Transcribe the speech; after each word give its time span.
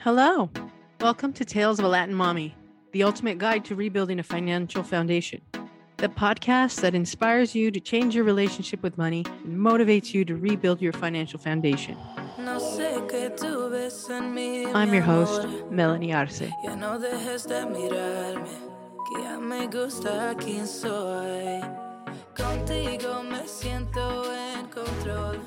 Hello. 0.00 0.50
Welcome 1.00 1.32
to 1.34 1.44
Tales 1.44 1.78
of 1.78 1.84
a 1.84 1.88
Latin 1.88 2.14
Mommy, 2.14 2.54
the 2.92 3.02
ultimate 3.02 3.38
guide 3.38 3.64
to 3.64 3.74
rebuilding 3.74 4.18
a 4.18 4.22
financial 4.22 4.82
foundation. 4.82 5.40
The 5.96 6.08
podcast 6.08 6.80
that 6.82 6.94
inspires 6.94 7.54
you 7.54 7.70
to 7.70 7.80
change 7.80 8.14
your 8.14 8.24
relationship 8.24 8.82
with 8.82 8.98
money 8.98 9.24
and 9.44 9.58
motivates 9.58 10.14
you 10.14 10.24
to 10.26 10.36
rebuild 10.36 10.80
your 10.80 10.92
financial 10.92 11.38
foundation. 11.38 11.96
I'm 14.74 14.92
your 14.94 15.02
host, 15.02 15.46
Melanie 15.70 16.12
Arce. 16.12 16.52
Contigo 22.36 23.22
me 23.22 23.48
siento 23.48 24.30
en 24.30 24.66
control. 24.66 25.40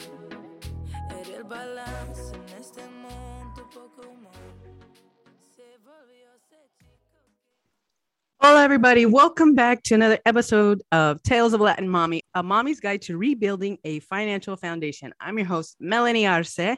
Hello, 8.41 8.55
everybody. 8.55 9.05
Welcome 9.05 9.53
back 9.53 9.83
to 9.83 9.95
another 9.95 10.17
episode 10.25 10.81
of 10.93 11.21
Tales 11.23 11.53
of 11.53 11.59
Latin 11.59 11.89
Mommy, 11.89 12.23
a 12.33 12.41
mommy's 12.41 12.79
guide 12.79 13.01
to 13.01 13.17
rebuilding 13.17 13.77
a 13.83 13.99
financial 13.99 14.55
foundation. 14.55 15.13
I'm 15.19 15.37
your 15.37 15.45
host, 15.45 15.75
Melanie 15.81 16.25
Arce. 16.25 16.77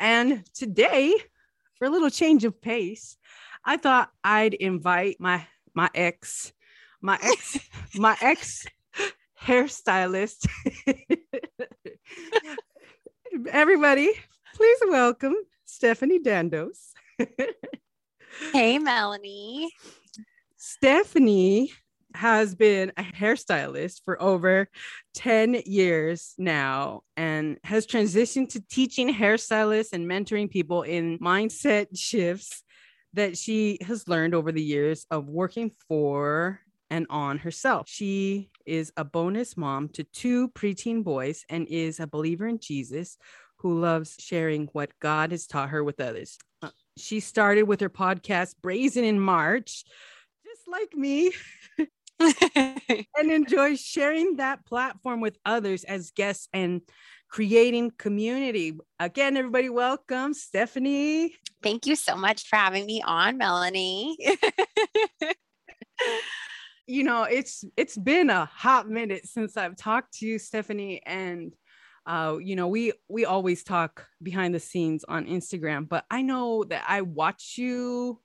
And 0.00 0.44
today, 0.52 1.14
for 1.78 1.84
a 1.84 1.90
little 1.90 2.10
change 2.10 2.44
of 2.44 2.60
pace, 2.60 3.16
I 3.64 3.76
thought 3.76 4.10
I'd 4.24 4.54
invite 4.54 5.18
my 5.20 5.46
my 5.74 5.88
ex, 5.94 6.52
my 7.00 7.16
ex, 7.22 7.60
my 7.94 8.16
ex 8.20 8.66
hairstylist. 9.40 10.48
Everybody, 13.52 14.10
please 14.56 14.78
welcome 14.88 15.36
Stephanie 15.66 16.18
Dandos. 16.18 16.94
hey, 18.52 18.80
Melanie. 18.80 19.70
Stephanie 20.62 21.72
has 22.14 22.54
been 22.54 22.92
a 22.98 23.02
hairstylist 23.02 24.02
for 24.04 24.20
over 24.20 24.68
10 25.14 25.62
years 25.64 26.34
now 26.36 27.00
and 27.16 27.58
has 27.64 27.86
transitioned 27.86 28.50
to 28.50 28.60
teaching 28.68 29.12
hairstylists 29.12 29.94
and 29.94 30.06
mentoring 30.06 30.50
people 30.50 30.82
in 30.82 31.18
mindset 31.18 31.86
shifts 31.94 32.62
that 33.14 33.38
she 33.38 33.78
has 33.80 34.06
learned 34.06 34.34
over 34.34 34.52
the 34.52 34.62
years 34.62 35.06
of 35.10 35.30
working 35.30 35.70
for 35.88 36.60
and 36.90 37.06
on 37.08 37.38
herself. 37.38 37.88
She 37.88 38.50
is 38.66 38.92
a 38.98 39.04
bonus 39.04 39.56
mom 39.56 39.88
to 39.94 40.04
two 40.04 40.50
preteen 40.50 41.02
boys 41.02 41.42
and 41.48 41.66
is 41.68 42.00
a 42.00 42.06
believer 42.06 42.46
in 42.46 42.58
Jesus 42.58 43.16
who 43.60 43.80
loves 43.80 44.16
sharing 44.18 44.66
what 44.72 44.90
God 45.00 45.30
has 45.30 45.46
taught 45.46 45.70
her 45.70 45.82
with 45.82 46.00
others. 46.00 46.36
Uh, 46.60 46.68
she 46.98 47.20
started 47.20 47.62
with 47.62 47.80
her 47.80 47.88
podcast 47.88 48.56
Brazen 48.60 49.04
in 49.04 49.18
March, 49.18 49.84
like 50.70 50.94
me. 50.94 51.32
and 52.20 53.30
enjoy 53.30 53.76
sharing 53.76 54.36
that 54.36 54.64
platform 54.66 55.20
with 55.20 55.38
others 55.44 55.84
as 55.84 56.10
guests 56.10 56.48
and 56.52 56.82
creating 57.28 57.92
community. 57.98 58.76
Again, 58.98 59.36
everybody, 59.36 59.68
welcome 59.70 60.34
Stephanie. 60.34 61.34
Thank 61.62 61.86
you 61.86 61.96
so 61.96 62.16
much 62.16 62.46
for 62.46 62.56
having 62.56 62.86
me 62.86 63.02
on, 63.04 63.38
Melanie. 63.38 64.16
you 66.86 67.04
know, 67.04 67.22
it's 67.24 67.64
it's 67.76 67.96
been 67.96 68.30
a 68.30 68.44
hot 68.46 68.88
minute 68.88 69.26
since 69.26 69.56
I've 69.56 69.76
talked 69.76 70.14
to 70.18 70.26
you, 70.26 70.38
Stephanie, 70.38 71.02
and 71.06 71.54
uh, 72.06 72.38
you 72.40 72.56
know, 72.56 72.68
we 72.68 72.92
we 73.08 73.24
always 73.24 73.62
talk 73.62 74.06
behind 74.22 74.54
the 74.54 74.60
scenes 74.60 75.04
on 75.04 75.26
Instagram, 75.26 75.88
but 75.88 76.04
I 76.10 76.22
know 76.22 76.64
that 76.64 76.84
I 76.88 77.02
watch 77.02 77.54
you, 77.56 78.20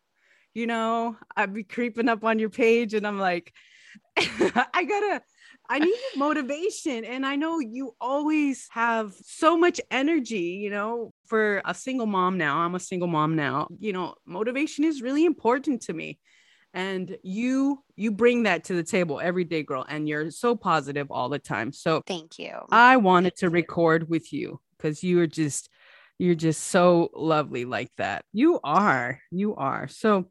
you 0.56 0.66
know, 0.66 1.17
I'd 1.36 1.53
be 1.53 1.64
creeping 1.64 2.09
up 2.09 2.23
on 2.23 2.39
your 2.39 2.50
page 2.50 2.95
and 2.95 3.06
I'm 3.06 3.20
like, 3.20 3.53
I 4.17 4.84
gotta 4.84 5.22
I 5.69 5.80
need 5.80 6.00
motivation. 6.16 7.06
And 7.06 7.25
I 7.25 7.35
know 7.35 7.59
you 7.59 7.96
always 8.00 8.68
have 8.72 9.13
so 9.24 9.57
much 9.57 9.81
energy, 9.91 10.59
you 10.63 10.69
know, 10.69 11.13
for 11.25 11.62
a 11.66 11.74
single 11.74 12.06
mom 12.06 12.38
now. 12.38 12.57
I'm 12.57 12.75
a 12.75 12.80
single 12.80 13.07
mom 13.07 13.35
now. 13.35 13.68
You 13.80 13.94
know, 13.94 14.16
motivation 14.25 14.84
is 14.84 15.02
really 15.02 15.25
important 15.25 15.81
to 15.84 15.94
me 15.94 16.19
and 16.75 17.18
you 17.24 17.81
you 17.96 18.12
bring 18.12 18.44
that 18.44 18.66
to 18.66 18.74
the 18.74 18.84
table 18.84 19.19
every 19.24 19.46
day 19.46 19.63
girl 19.63 19.85
and 19.88 20.07
you're 20.07 20.30
so 20.30 20.56
positive 20.56 21.09
all 21.09 21.30
the 21.30 21.40
time 21.40 21.72
so 21.72 22.01
thank 22.06 22.38
you 22.38 22.51
i 22.69 22.97
wanted 22.97 23.34
to 23.34 23.50
record 23.50 24.09
with 24.09 24.34
you 24.34 24.59
because 24.78 25.01
you 25.01 25.22
are 25.22 25.28
just 25.28 25.69
you're 26.19 26.35
just 26.35 26.63
so 26.63 27.09
lovely 27.13 27.63
like 27.63 27.90
that 27.97 28.25
you 28.34 28.59
are 28.63 29.19
you 29.31 29.56
are 29.56 29.88
so 29.88 30.25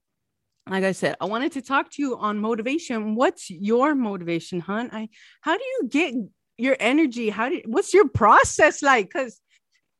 like 0.68 0.84
i 0.84 0.92
said 0.92 1.16
i 1.20 1.24
wanted 1.24 1.52
to 1.52 1.62
talk 1.62 1.90
to 1.90 2.02
you 2.02 2.16
on 2.16 2.38
motivation. 2.38 3.14
What's 3.14 3.50
your 3.50 3.94
motivation 3.94 4.60
hun 4.60 4.90
i 4.92 5.08
how 5.40 5.56
do 5.56 5.64
you 5.64 5.88
get 5.88 6.14
your 6.56 6.76
energy? 6.78 7.30
How 7.30 7.48
do 7.48 7.60
what's 7.66 7.92
your 7.92 8.08
process 8.08 8.82
like? 8.82 9.08
Because 9.12 9.40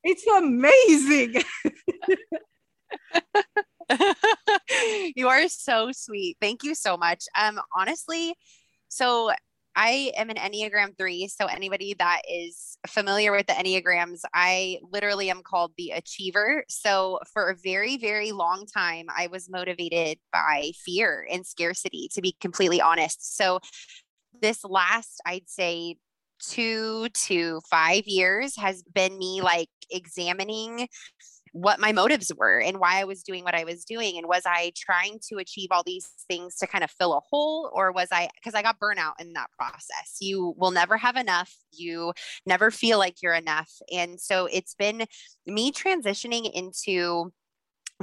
it's 0.03 0.27
amazing. 0.27 1.43
You 5.17 5.29
are 5.29 5.49
so 5.49 5.91
sweet. 5.93 6.37
Thank 6.41 6.63
you 6.63 6.75
so 6.75 6.97
much. 6.97 7.25
Um, 7.39 7.61
honestly, 7.77 8.35
so 8.89 9.31
I 9.77 10.13
am 10.17 10.31
an 10.31 10.37
Enneagram 10.37 10.97
three. 10.97 11.29
So 11.29 11.47
anybody 11.47 11.95
that 11.99 12.23
is 12.31 12.79
familiar 12.87 13.33
with 13.33 13.47
the 13.47 13.55
Enneagrams, 13.55 14.21
I 14.33 14.79
literally 14.83 15.31
am 15.31 15.43
called 15.43 15.73
the 15.77 15.91
achiever. 15.91 16.65
So 16.69 17.21
for 17.33 17.51
a 17.51 17.57
very, 17.57 17.97
very 17.97 18.33
long 18.33 18.67
time, 18.67 19.07
I 19.15 19.27
was 19.27 19.51
motivated 19.51 20.19
by 20.33 20.73
fear 20.85 21.27
and 21.31 21.45
scarcity, 21.47 22.09
to 22.15 22.21
be 22.21 22.37
completely 22.41 22.81
honest. 22.81 23.37
So 23.37 23.61
this 24.41 24.65
last, 24.65 25.21
I'd 25.27 25.49
say, 25.49 25.97
two 26.41 27.09
to 27.27 27.61
five 27.71 28.07
years 28.07 28.57
has 28.57 28.83
been 28.83 29.17
me 29.17 29.41
like 29.41 29.71
examining 29.91 30.89
what 31.55 31.79
my 31.79 31.93
motives 31.93 32.33
were 32.37 32.61
and 32.61 32.81
why 32.81 33.01
I 33.01 33.05
was 33.05 33.23
doing 33.23 33.45
what 33.45 33.55
I 33.55 33.63
was 33.63 33.85
doing. 33.85 34.19
And 34.19 34.27
was 34.27 34.43
I 34.45 34.73
trying 34.77 35.21
to 35.29 35.37
achieve 35.37 35.69
all 35.71 35.85
these 35.85 36.11
things 36.27 36.57
to 36.57 36.67
kind 36.67 36.83
of 36.83 36.91
fill 36.91 37.15
a 37.15 37.21
hole, 37.21 37.71
or 37.73 37.93
was 37.93 38.09
I, 38.11 38.29
because 38.35 38.55
I 38.55 38.63
got 38.63 38.81
burnout 38.81 39.13
in 39.21 39.35
that 39.35 39.53
process? 39.57 40.17
You 40.21 40.53
will 40.57 40.73
never 40.73 40.97
have 40.97 41.15
enough. 41.15 41.55
You 41.71 42.13
never 42.45 42.73
feel 42.73 42.99
like 42.99 43.23
you're 43.23 43.35
enough. 43.35 43.71
And 43.93 44.21
so 44.21 44.47
it's 44.47 44.75
been 44.75 45.07
me 45.47 45.71
transitioning 45.71 46.51
into 46.53 47.33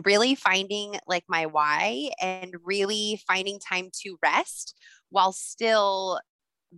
really 0.05 0.33
finding 0.33 0.95
like 1.05 1.25
my 1.27 1.45
why 1.45 2.11
and 2.21 2.55
really 2.63 3.21
finding 3.27 3.59
time 3.59 3.89
to 4.03 4.17
rest 4.23 4.75
while 5.09 5.33
still 5.33 6.21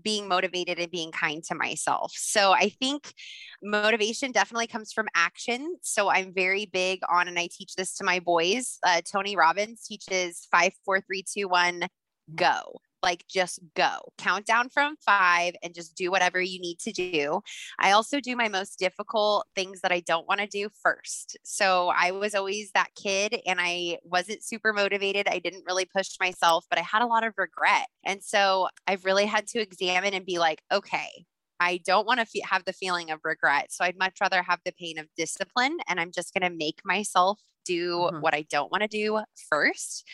being 0.01 0.27
motivated 0.27 0.79
and 0.79 0.91
being 0.91 1.11
kind 1.11 1.43
to 1.45 1.55
myself. 1.55 2.13
So 2.15 2.51
I 2.51 2.69
think 2.69 3.13
motivation 3.61 4.31
definitely 4.31 4.67
comes 4.67 4.91
from 4.91 5.07
action. 5.15 5.75
So 5.81 6.09
I'm 6.09 6.33
very 6.33 6.65
big 6.65 6.99
on, 7.09 7.27
and 7.27 7.37
I 7.37 7.47
teach 7.51 7.75
this 7.75 7.95
to 7.97 8.03
my 8.03 8.19
boys. 8.19 8.79
Uh, 8.85 9.01
Tony 9.09 9.35
Robbins 9.35 9.85
teaches 9.85 10.47
five, 10.51 10.73
four, 10.85 11.01
three, 11.01 11.23
two, 11.23 11.47
one, 11.47 11.87
go 12.35 12.79
like 13.03 13.25
just 13.27 13.59
go. 13.75 13.99
Count 14.17 14.45
down 14.45 14.69
from 14.69 14.95
five 15.05 15.53
and 15.61 15.75
just 15.75 15.95
do 15.95 16.09
whatever 16.09 16.41
you 16.41 16.59
need 16.59 16.79
to 16.79 16.91
do. 16.91 17.41
I 17.79 17.91
also 17.91 18.19
do 18.19 18.35
my 18.35 18.47
most 18.47 18.79
difficult 18.79 19.45
things 19.55 19.81
that 19.81 19.91
i 19.91 19.99
don't 20.01 20.27
want 20.27 20.39
to 20.39 20.47
do 20.47 20.69
first. 20.81 21.37
So 21.43 21.91
i 21.95 22.11
was 22.11 22.33
always 22.35 22.71
that 22.73 22.89
kid 22.95 23.41
and 23.45 23.59
i 23.61 23.97
wasn't 24.03 24.43
super 24.43 24.73
motivated. 24.73 25.27
I 25.27 25.39
didn't 25.39 25.65
really 25.67 25.85
push 25.85 26.15
myself 26.19 26.65
but 26.69 26.79
i 26.79 26.81
had 26.81 27.01
a 27.01 27.07
lot 27.07 27.25
of 27.25 27.33
regret. 27.37 27.87
And 28.05 28.23
so 28.23 28.69
i've 28.87 29.05
really 29.05 29.25
had 29.25 29.47
to 29.47 29.59
examine 29.59 30.13
and 30.13 30.25
be 30.25 30.39
like 30.39 30.61
okay 30.71 31.25
I 31.63 31.79
don't 31.85 32.05
want 32.05 32.19
to 32.19 32.25
fe- 32.25 32.43
have 32.49 32.65
the 32.65 32.73
feeling 32.73 33.09
of 33.09 33.21
regret. 33.23 33.71
So 33.71 33.85
I'd 33.85 33.97
much 33.97 34.17
rather 34.19 34.43
have 34.43 34.59
the 34.65 34.73
pain 34.73 34.99
of 34.99 35.07
discipline 35.15 35.77
and 35.87 35.99
I'm 35.99 36.11
just 36.11 36.33
going 36.33 36.49
to 36.49 36.55
make 36.55 36.81
myself 36.83 37.39
do 37.65 37.91
mm-hmm. 37.91 38.19
what 38.19 38.33
I 38.33 38.45
don't 38.49 38.69
want 38.69 38.81
to 38.81 38.89
do 38.89 39.21
first. 39.49 40.05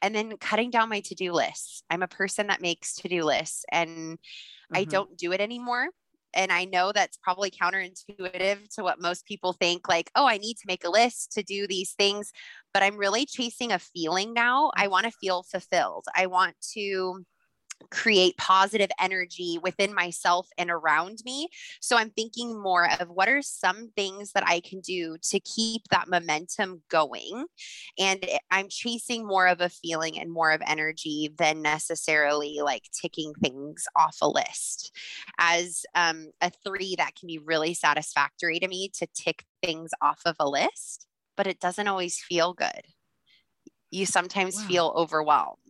And 0.00 0.14
then 0.14 0.38
cutting 0.38 0.70
down 0.70 0.88
my 0.88 1.00
to 1.00 1.14
do 1.14 1.32
lists. 1.32 1.82
I'm 1.90 2.02
a 2.02 2.08
person 2.08 2.46
that 2.46 2.62
makes 2.62 2.94
to 2.96 3.08
do 3.08 3.24
lists 3.24 3.64
and 3.70 3.90
mm-hmm. 3.90 4.76
I 4.76 4.84
don't 4.84 5.18
do 5.18 5.32
it 5.32 5.40
anymore. 5.42 5.88
And 6.32 6.50
I 6.50 6.64
know 6.64 6.92
that's 6.92 7.18
probably 7.18 7.50
counterintuitive 7.50 8.74
to 8.74 8.82
what 8.82 9.00
most 9.00 9.26
people 9.26 9.52
think 9.52 9.88
like, 9.88 10.10
oh, 10.14 10.26
I 10.26 10.38
need 10.38 10.54
to 10.54 10.66
make 10.66 10.84
a 10.84 10.90
list 10.90 11.32
to 11.32 11.42
do 11.42 11.66
these 11.66 11.92
things. 11.92 12.32
But 12.72 12.82
I'm 12.82 12.96
really 12.96 13.26
chasing 13.26 13.72
a 13.72 13.78
feeling 13.78 14.32
now. 14.32 14.70
I 14.76 14.88
want 14.88 15.04
to 15.04 15.12
feel 15.12 15.42
fulfilled. 15.42 16.06
I 16.14 16.26
want 16.26 16.56
to 16.74 17.24
create 17.90 18.36
positive 18.36 18.90
energy 19.00 19.58
within 19.62 19.94
myself 19.94 20.48
and 20.58 20.70
around 20.70 21.18
me. 21.24 21.48
So 21.80 21.96
I'm 21.96 22.10
thinking 22.10 22.60
more 22.60 22.88
of 23.00 23.08
what 23.08 23.28
are 23.28 23.42
some 23.42 23.90
things 23.96 24.32
that 24.32 24.46
I 24.46 24.60
can 24.60 24.80
do 24.80 25.16
to 25.30 25.40
keep 25.40 25.82
that 25.90 26.08
momentum 26.08 26.82
going. 26.88 27.46
And 27.98 28.24
I'm 28.50 28.68
chasing 28.68 29.26
more 29.26 29.46
of 29.46 29.60
a 29.60 29.68
feeling 29.68 30.18
and 30.18 30.32
more 30.32 30.50
of 30.52 30.62
energy 30.66 31.30
than 31.36 31.62
necessarily 31.62 32.58
like 32.62 32.84
ticking 33.00 33.34
things 33.42 33.84
off 33.96 34.16
a 34.20 34.28
list. 34.28 34.92
As 35.38 35.84
um, 35.94 36.30
a 36.40 36.50
three, 36.50 36.96
that 36.96 37.14
can 37.14 37.26
be 37.26 37.38
really 37.38 37.74
satisfactory 37.74 38.58
to 38.60 38.68
me 38.68 38.90
to 38.94 39.06
tick 39.14 39.44
things 39.62 39.90
off 40.02 40.20
of 40.24 40.36
a 40.38 40.48
list 40.48 41.06
but 41.36 41.46
it 41.46 41.60
doesn't 41.60 41.86
always 41.86 42.18
feel 42.18 42.54
good. 42.54 42.86
You 43.90 44.06
sometimes 44.06 44.56
Wow. 44.56 44.66
feel 44.66 44.92
overwhelmed. 44.96 45.60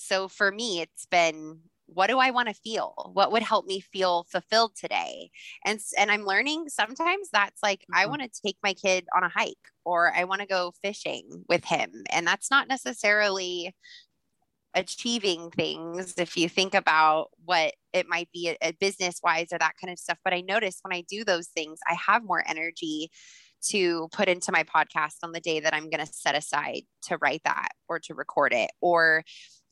So 0.00 0.28
for 0.28 0.50
me, 0.52 0.80
it's 0.80 1.06
been 1.06 1.62
what 1.86 2.06
do 2.06 2.20
I 2.20 2.30
want 2.30 2.46
to 2.48 2.54
feel? 2.54 3.10
What 3.14 3.32
would 3.32 3.42
help 3.42 3.66
me 3.66 3.80
feel 3.80 4.24
fulfilled 4.30 4.76
today? 4.76 5.30
And 5.64 5.80
and 5.98 6.10
I'm 6.10 6.24
learning 6.24 6.68
sometimes 6.68 7.30
that's 7.32 7.62
like 7.64 7.84
I 7.92 8.06
Mhm. 8.06 8.06
want 8.06 8.22
to 8.22 8.42
take 8.44 8.58
my 8.62 8.74
kid 8.74 9.06
on 9.14 9.24
a 9.24 9.28
hike 9.28 9.58
or 9.84 10.14
I 10.14 10.22
want 10.24 10.40
to 10.40 10.46
go 10.46 10.72
fishing 10.82 11.44
with 11.48 11.64
him. 11.64 12.04
And 12.10 12.26
that's 12.26 12.50
not 12.50 12.68
necessarily 12.68 13.74
achieving 14.74 15.50
things 15.50 16.14
if 16.16 16.36
you 16.36 16.48
think 16.48 16.74
about 16.74 17.30
what 17.44 17.74
it 17.92 18.06
might 18.06 18.30
be 18.32 18.56
a, 18.62 18.72
business 18.72 19.20
wise 19.22 19.48
or 19.52 19.58
that 19.58 19.74
kind 19.80 19.92
of 19.92 19.98
stuff. 19.98 20.18
But 20.22 20.32
I 20.32 20.42
notice 20.42 20.78
when 20.82 20.96
I 20.96 21.00
do 21.02 21.24
those 21.24 21.48
things, 21.48 21.80
I 21.88 21.94
have 21.94 22.22
more 22.24 22.44
energy 22.46 23.10
to 23.70 24.08
put 24.12 24.28
into 24.28 24.52
my 24.52 24.62
podcast 24.62 25.16
on 25.22 25.32
the 25.32 25.40
day 25.40 25.58
that 25.60 25.74
I'm 25.74 25.90
going 25.90 26.04
to 26.04 26.10
set 26.10 26.36
aside 26.36 26.82
to 27.02 27.18
write 27.20 27.42
that 27.44 27.70
or 27.88 27.98
to 28.00 28.14
record 28.14 28.52
it. 28.52 28.70
Or 28.80 29.24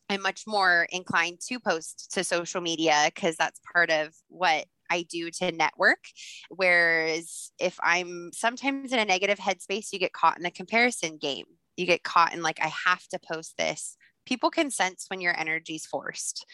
I'm 0.09 0.23
much 0.23 0.45
more 0.47 0.87
inclined 0.91 1.41
to 1.49 1.61
post 1.61 2.13
to 2.15 2.25
social 2.25 2.61
media 2.61 3.11
because 3.15 3.37
that's 3.37 3.61
part 3.73 3.91
of 3.91 4.15
what 4.29 4.67
I 4.91 5.03
do 5.03 5.31
to 5.33 5.53
network. 5.53 6.05
Whereas 6.49 7.51
if 7.59 7.79
I'm 7.83 8.31
sometimes 8.33 8.93
in 8.93 8.99
a 8.99 9.05
negative 9.05 9.39
headspace, 9.39 9.89
you 9.93 9.99
get 9.99 10.13
caught 10.13 10.37
in 10.37 10.43
the 10.43 10.51
comparison 10.51 11.19
game. 11.19 11.45
You 11.77 11.87
get 11.87 12.03
caught 12.03 12.33
in 12.33 12.43
like, 12.43 12.59
I 12.61 12.73
have 12.87 13.07
to 13.09 13.19
post 13.19 13.57
this. 13.59 13.97
People 14.27 14.51
can 14.51 14.71
sense 14.71 15.07
when 15.09 15.21
your 15.21 15.39
energy's 15.39 15.87
forced. 15.87 16.45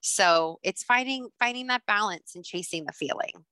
So 0.00 0.58
it's 0.62 0.82
finding 0.82 1.28
finding 1.38 1.68
that 1.68 1.86
balance 1.86 2.32
and 2.34 2.44
chasing 2.44 2.84
the 2.86 2.92
feeling. 2.92 3.44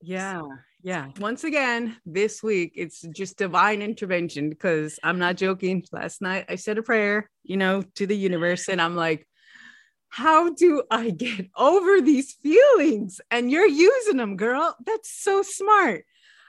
Yeah. 0.00 0.42
Yeah. 0.82 1.08
Once 1.18 1.44
again, 1.44 1.96
this 2.06 2.42
week 2.42 2.72
it's 2.76 3.02
just 3.02 3.36
divine 3.36 3.82
intervention 3.82 4.48
because 4.48 4.98
I'm 5.02 5.18
not 5.18 5.36
joking. 5.36 5.84
Last 5.90 6.22
night 6.22 6.46
I 6.48 6.54
said 6.54 6.78
a 6.78 6.82
prayer, 6.82 7.28
you 7.42 7.56
know, 7.56 7.82
to 7.96 8.06
the 8.06 8.16
universe, 8.16 8.68
and 8.68 8.80
I'm 8.80 8.94
like, 8.94 9.26
how 10.08 10.54
do 10.54 10.82
I 10.90 11.10
get 11.10 11.48
over 11.56 12.00
these 12.00 12.32
feelings? 12.32 13.20
And 13.30 13.50
you're 13.50 13.66
using 13.66 14.16
them, 14.16 14.36
girl. 14.36 14.76
That's 14.86 15.10
so 15.10 15.42
smart. 15.42 16.04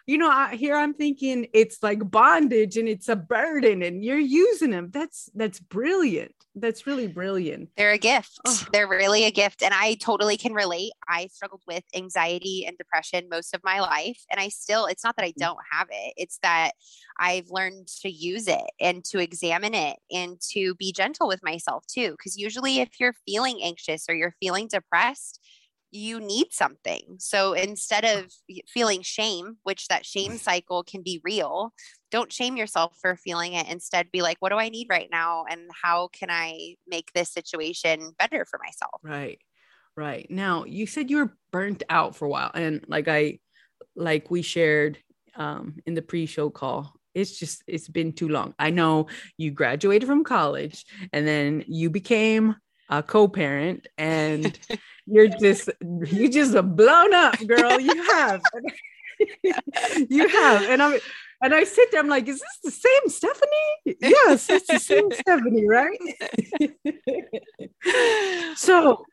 You 0.05 0.17
know, 0.17 0.29
I, 0.29 0.55
here 0.55 0.75
I'm 0.75 0.93
thinking 0.93 1.47
it's 1.53 1.83
like 1.83 2.09
bondage 2.09 2.77
and 2.77 2.87
it's 2.87 3.09
a 3.09 3.15
burden, 3.15 3.81
and 3.81 4.03
you're 4.03 4.17
using 4.17 4.71
them. 4.71 4.89
That's 4.91 5.29
that's 5.33 5.59
brilliant. 5.59 6.35
That's 6.59 6.85
really 6.85 7.07
brilliant. 7.07 7.69
They're 7.77 7.91
a 7.91 7.97
gift. 7.97 8.39
Oh. 8.45 8.65
They're 8.71 8.87
really 8.87 9.25
a 9.25 9.31
gift. 9.31 9.63
And 9.63 9.73
I 9.73 9.95
totally 9.95 10.37
can 10.37 10.53
relate. 10.53 10.91
I 11.07 11.27
struggled 11.27 11.63
with 11.67 11.83
anxiety 11.95 12.65
and 12.67 12.77
depression 12.77 13.27
most 13.29 13.53
of 13.53 13.61
my 13.63 13.79
life. 13.79 14.23
And 14.29 14.39
I 14.39 14.49
still, 14.49 14.85
it's 14.85 15.03
not 15.03 15.15
that 15.15 15.25
I 15.25 15.29
mm-hmm. 15.29 15.41
don't 15.41 15.59
have 15.71 15.87
it, 15.91 16.13
it's 16.17 16.39
that 16.43 16.71
I've 17.17 17.49
learned 17.49 17.87
to 18.01 18.09
use 18.09 18.47
it 18.47 18.69
and 18.79 19.03
to 19.05 19.19
examine 19.19 19.73
it 19.73 19.97
and 20.11 20.39
to 20.51 20.75
be 20.75 20.91
gentle 20.91 21.27
with 21.27 21.43
myself 21.43 21.85
too. 21.87 22.11
Because 22.11 22.37
usually, 22.37 22.79
if 22.79 22.99
you're 22.99 23.15
feeling 23.25 23.59
anxious 23.63 24.05
or 24.09 24.15
you're 24.15 24.35
feeling 24.39 24.67
depressed, 24.67 25.39
you 25.91 26.19
need 26.19 26.47
something. 26.51 27.17
So 27.19 27.53
instead 27.53 28.05
of 28.05 28.31
feeling 28.67 29.01
shame, 29.01 29.57
which 29.63 29.87
that 29.87 30.05
shame 30.05 30.37
cycle 30.37 30.83
can 30.83 31.01
be 31.01 31.21
real, 31.23 31.73
don't 32.11 32.31
shame 32.31 32.57
yourself 32.57 32.97
for 33.01 33.15
feeling 33.15 33.53
it. 33.53 33.67
Instead, 33.69 34.11
be 34.11 34.21
like, 34.21 34.37
what 34.39 34.49
do 34.49 34.55
I 34.57 34.69
need 34.69 34.87
right 34.89 35.09
now? 35.11 35.45
And 35.49 35.69
how 35.83 36.09
can 36.09 36.29
I 36.31 36.75
make 36.87 37.11
this 37.13 37.31
situation 37.31 38.13
better 38.17 38.45
for 38.45 38.59
myself? 38.63 39.01
Right. 39.03 39.39
Right. 39.95 40.29
Now, 40.29 40.63
you 40.63 40.87
said 40.87 41.09
you 41.09 41.17
were 41.17 41.37
burnt 41.51 41.83
out 41.89 42.15
for 42.15 42.25
a 42.25 42.29
while 42.29 42.51
and 42.53 42.85
like 42.87 43.07
I 43.07 43.39
like 43.95 44.31
we 44.31 44.41
shared 44.41 44.97
um 45.35 45.75
in 45.85 45.93
the 45.93 46.01
pre-show 46.01 46.49
call, 46.49 46.93
it's 47.13 47.37
just 47.37 47.63
it's 47.67 47.87
been 47.87 48.13
too 48.13 48.29
long. 48.29 48.53
I 48.57 48.69
know 48.69 49.07
you 49.37 49.51
graduated 49.51 50.07
from 50.07 50.23
college 50.23 50.85
and 51.11 51.27
then 51.27 51.65
you 51.67 51.89
became 51.89 52.55
a 52.89 53.03
co-parent 53.03 53.87
and 53.97 54.57
you're 55.11 55.27
just 55.27 55.69
you 56.05 56.29
just 56.29 56.55
a 56.55 56.63
blown 56.63 57.13
up 57.13 57.35
girl. 57.47 57.79
You 57.79 58.03
have. 58.11 58.41
You 60.09 60.29
have. 60.29 60.61
And 60.69 60.81
i'm 60.81 60.97
and 61.41 61.53
i 61.53 61.65
sit 61.65 61.91
there 61.91 61.99
i'm 61.99 62.07
like 62.07 62.25
is 62.29 62.39
this 62.39 62.59
the 62.63 62.71
same 62.71 63.09
stephanie? 63.09 63.97
Yes 63.99 64.49
it's 64.49 64.67
the 64.67 64.79
same 64.79 65.11
stephanie 65.19 65.67
right? 65.67 65.99
So 68.55 69.03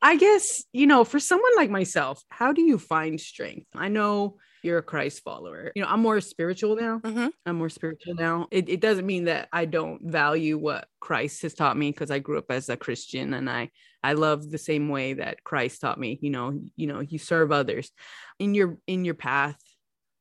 I 0.00 0.16
guess, 0.16 0.64
you 0.72 0.86
know, 0.86 1.04
for 1.04 1.20
someone 1.20 1.52
like 1.56 1.70
myself, 1.70 2.24
how 2.28 2.52
do 2.52 2.62
you 2.62 2.78
find 2.78 3.20
strength? 3.20 3.68
I 3.74 3.88
know 3.88 4.38
you're 4.62 4.78
a 4.78 4.82
Christ 4.82 5.22
follower. 5.24 5.72
You 5.74 5.82
know, 5.82 5.88
I'm 5.88 6.00
more 6.00 6.20
spiritual 6.20 6.76
now. 6.76 7.00
Mhm. 7.00 7.32
I'm 7.46 7.56
more 7.56 7.68
spiritual 7.68 8.14
now. 8.14 8.48
It, 8.50 8.68
it 8.68 8.80
doesn't 8.80 9.06
mean 9.06 9.24
that 9.24 9.48
I 9.52 9.64
don't 9.64 10.10
value 10.10 10.58
what 10.58 10.88
Christ 11.00 11.42
has 11.42 11.54
taught 11.54 11.76
me 11.76 11.90
because 11.90 12.10
I 12.10 12.18
grew 12.18 12.38
up 12.38 12.50
as 12.50 12.68
a 12.68 12.76
Christian 12.76 13.34
and 13.34 13.48
I 13.50 13.70
I 14.04 14.14
love 14.14 14.50
the 14.50 14.58
same 14.58 14.88
way 14.88 15.14
that 15.14 15.44
Christ 15.44 15.80
taught 15.80 15.98
me. 15.98 16.18
You 16.22 16.30
know, 16.30 16.60
you 16.76 16.86
know, 16.86 17.00
you 17.00 17.18
serve 17.18 17.52
others. 17.52 17.90
In 18.38 18.54
your 18.54 18.78
in 18.86 19.04
your 19.04 19.14
path, 19.14 19.58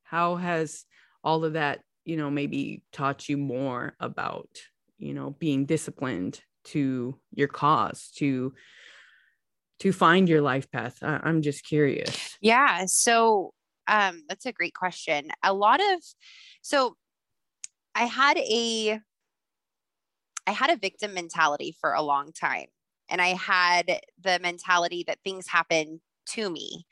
how 0.04 0.36
has 0.36 0.86
all 1.24 1.46
of 1.46 1.54
that, 1.54 1.82
you 2.06 2.18
know, 2.18 2.30
maybe 2.30 2.84
taught 2.92 3.30
you 3.30 3.38
more 3.38 3.96
about, 4.00 4.50
you 4.98 5.14
know, 5.14 5.32
being 5.32 5.66
disciplined 5.66 6.42
to 6.64 7.20
your 7.34 7.48
cause, 7.48 8.12
to 8.18 8.54
to 9.80 9.92
find 9.92 10.30
your 10.30 10.42
life 10.42 10.70
path? 10.72 10.98
I, 11.02 11.20
I'm 11.24 11.42
just 11.42 11.66
curious. 11.66 12.38
Yeah. 12.42 12.86
So 12.88 13.54
um, 13.88 14.24
that's 14.28 14.46
a 14.46 14.52
great 14.52 14.74
question. 14.74 15.30
A 15.44 15.54
lot 15.54 15.80
of, 15.80 16.02
so 16.62 16.96
I 17.96 18.06
had 18.06 18.38
a, 18.38 19.00
I 20.48 20.52
had 20.52 20.70
a 20.70 20.78
victim 20.78 21.14
mentality 21.14 21.76
for 21.80 21.94
a 21.94 22.02
long 22.02 22.32
time. 22.34 22.68
And 23.10 23.22
I 23.22 23.30
had 23.30 24.00
the 24.24 24.40
mentality 24.42 25.04
that 25.08 25.20
things 25.24 25.46
happen 25.48 26.00
to 26.28 26.50
me. 26.50 26.86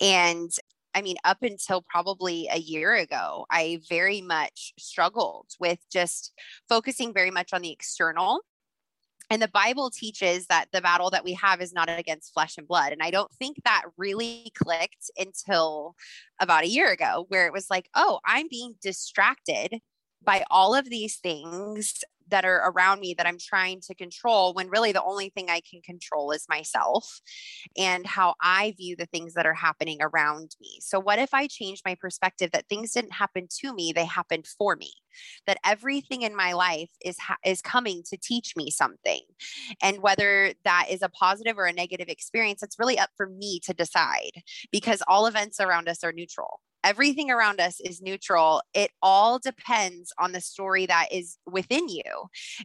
And 0.00 0.50
I 0.94 1.00
mean, 1.00 1.16
up 1.24 1.38
until 1.42 1.82
probably 1.82 2.48
a 2.52 2.58
year 2.58 2.94
ago, 2.94 3.46
I 3.50 3.80
very 3.88 4.20
much 4.20 4.74
struggled 4.78 5.46
with 5.58 5.78
just 5.90 6.32
focusing 6.68 7.14
very 7.14 7.30
much 7.30 7.54
on 7.54 7.62
the 7.62 7.72
external 7.72 8.40
and 9.32 9.40
the 9.40 9.48
Bible 9.48 9.88
teaches 9.88 10.46
that 10.48 10.66
the 10.72 10.82
battle 10.82 11.08
that 11.08 11.24
we 11.24 11.32
have 11.32 11.62
is 11.62 11.72
not 11.72 11.88
against 11.88 12.34
flesh 12.34 12.58
and 12.58 12.68
blood. 12.68 12.92
And 12.92 13.02
I 13.02 13.10
don't 13.10 13.32
think 13.32 13.62
that 13.64 13.84
really 13.96 14.52
clicked 14.54 15.10
until 15.16 15.96
about 16.38 16.64
a 16.64 16.68
year 16.68 16.92
ago, 16.92 17.24
where 17.28 17.46
it 17.46 17.52
was 17.54 17.70
like, 17.70 17.88
oh, 17.94 18.20
I'm 18.26 18.46
being 18.50 18.74
distracted 18.82 19.80
by 20.22 20.44
all 20.50 20.74
of 20.74 20.90
these 20.90 21.16
things 21.16 22.04
that 22.32 22.44
are 22.44 22.72
around 22.74 22.98
me 22.98 23.14
that 23.16 23.26
I'm 23.26 23.38
trying 23.38 23.80
to 23.82 23.94
control 23.94 24.54
when 24.54 24.68
really 24.68 24.90
the 24.90 25.02
only 25.02 25.28
thing 25.28 25.48
I 25.48 25.60
can 25.60 25.80
control 25.82 26.32
is 26.32 26.46
myself 26.48 27.20
and 27.78 28.06
how 28.06 28.34
I 28.40 28.74
view 28.76 28.96
the 28.96 29.06
things 29.06 29.34
that 29.34 29.46
are 29.46 29.54
happening 29.54 29.98
around 30.00 30.56
me. 30.60 30.78
So, 30.80 30.98
what 30.98 31.18
if 31.18 31.32
I 31.32 31.46
change 31.46 31.82
my 31.84 31.94
perspective 31.94 32.50
that 32.52 32.68
things 32.68 32.92
didn't 32.92 33.12
happen 33.12 33.46
to 33.60 33.74
me, 33.74 33.92
they 33.92 34.06
happened 34.06 34.46
for 34.46 34.74
me? 34.74 34.92
That 35.46 35.58
everything 35.64 36.22
in 36.22 36.34
my 36.34 36.54
life 36.54 36.90
is 37.04 37.18
ha- 37.18 37.36
is 37.44 37.60
coming 37.60 38.02
to 38.08 38.16
teach 38.16 38.54
me 38.56 38.70
something. 38.70 39.20
And 39.82 40.02
whether 40.02 40.54
that 40.64 40.86
is 40.90 41.02
a 41.02 41.10
positive 41.10 41.58
or 41.58 41.66
a 41.66 41.72
negative 41.72 42.08
experience, 42.08 42.62
it's 42.62 42.78
really 42.78 42.98
up 42.98 43.10
for 43.16 43.28
me 43.28 43.60
to 43.64 43.74
decide 43.74 44.42
because 44.72 45.02
all 45.06 45.26
events 45.26 45.60
around 45.60 45.88
us 45.88 46.02
are 46.02 46.12
neutral 46.12 46.60
everything 46.84 47.30
around 47.30 47.60
us 47.60 47.80
is 47.80 48.02
neutral. 48.02 48.62
It 48.74 48.90
all 49.00 49.38
depends 49.38 50.12
on 50.18 50.32
the 50.32 50.40
story 50.40 50.86
that 50.86 51.08
is 51.12 51.38
within 51.46 51.88
you 51.88 52.02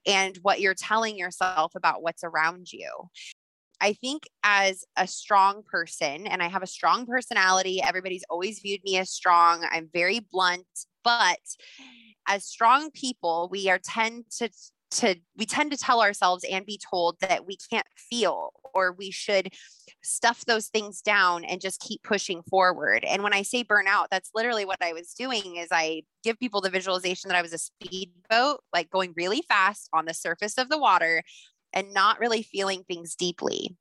and 0.06 0.38
what 0.42 0.62
you're 0.62 0.74
telling 0.74 1.18
yourself 1.18 1.74
about 1.76 2.02
what's 2.02 2.24
around 2.24 2.72
you. 2.72 3.10
I 3.80 3.94
think 3.94 4.24
as 4.44 4.86
a 4.96 5.06
strong 5.06 5.62
person, 5.64 6.26
and 6.26 6.42
I 6.42 6.48
have 6.48 6.64
a 6.64 6.68
strong 6.68 7.06
personality, 7.06 7.82
everybody's 7.82 8.26
always 8.30 8.60
viewed 8.60 8.84
me 8.84 8.98
as 8.98 9.12
strong. 9.12 9.66
I'm 9.70 9.90
very 9.94 10.20
blunt, 10.20 10.66
but 11.04 11.38
as 12.28 12.44
strong 12.44 12.90
people, 12.92 13.50
we 13.52 13.70
are 13.70 13.80
tend 13.80 14.26
to 14.40 14.50
to 14.90 15.16
we 15.36 15.46
tend 15.46 15.72
to 15.72 15.78
tell 15.78 16.02
ourselves 16.02 16.46
and 16.50 16.66
be 16.66 16.80
told 16.90 17.18
that 17.20 17.46
we 17.46 17.58
can't 17.70 17.88
feel 18.10 18.52
or 18.74 18.94
we 18.94 19.12
should 19.12 19.54
stuff 20.04 20.46
those 20.46 20.68
things 20.68 21.02
down 21.02 21.44
and 21.44 21.60
just 21.60 21.82
keep 21.82 22.02
pushing 22.04 22.42
forward. 22.50 23.04
And 23.04 23.24
when 23.24 23.34
i 23.34 23.42
say 23.42 23.64
burnout 23.64 24.06
that's 24.10 24.32
literally 24.34 24.66
what 24.66 24.82
i 24.82 24.94
was 24.94 25.14
doing 25.14 25.58
is 25.58 25.68
i 25.72 26.04
give 26.24 26.40
people 26.40 26.62
the 26.62 26.70
visualization 26.70 27.28
that 27.28 27.38
i 27.38 27.42
was 27.42 27.54
a 27.54 27.58
speedboat 27.58 28.62
like 28.74 28.90
going 28.90 29.14
really 29.18 29.44
fast 29.48 29.90
on 29.94 30.06
the 30.06 30.14
surface 30.14 30.58
of 30.58 30.70
the 30.70 30.78
water 30.78 31.24
and 31.74 31.94
not 31.94 32.20
really 32.20 32.42
feeling 32.42 32.84
things 32.84 33.16
deeply. 33.16 33.76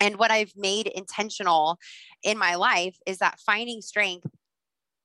And 0.00 0.16
what 0.16 0.30
i've 0.30 0.52
made 0.56 0.86
intentional 0.86 1.78
in 2.22 2.36
my 2.36 2.56
life 2.56 2.96
is 3.06 3.18
that 3.18 3.40
finding 3.40 3.80
strength 3.80 4.26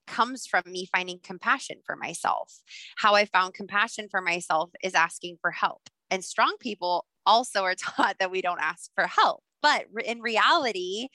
comes 0.08 0.48
from 0.48 0.64
me 0.66 0.88
finding 0.92 1.20
compassion 1.22 1.78
for 1.86 1.96
myself. 1.96 2.62
How 2.98 3.16
I 3.16 3.26
found 3.26 3.54
compassion 3.54 4.08
for 4.10 4.22
myself 4.22 4.72
is 4.84 4.96
asking 4.96 5.38
for 5.42 5.52
help. 5.52 5.90
And 6.10 6.24
strong 6.24 6.56
people 6.60 7.06
also 7.26 7.64
are 7.64 7.76
taught 7.80 8.18
that 8.20 8.32
we 8.32 8.42
don't 8.42 8.62
ask 8.62 8.90
for 8.96 9.06
help. 9.08 9.44
But 9.62 9.86
in 10.06 10.22
reality, 10.22 11.10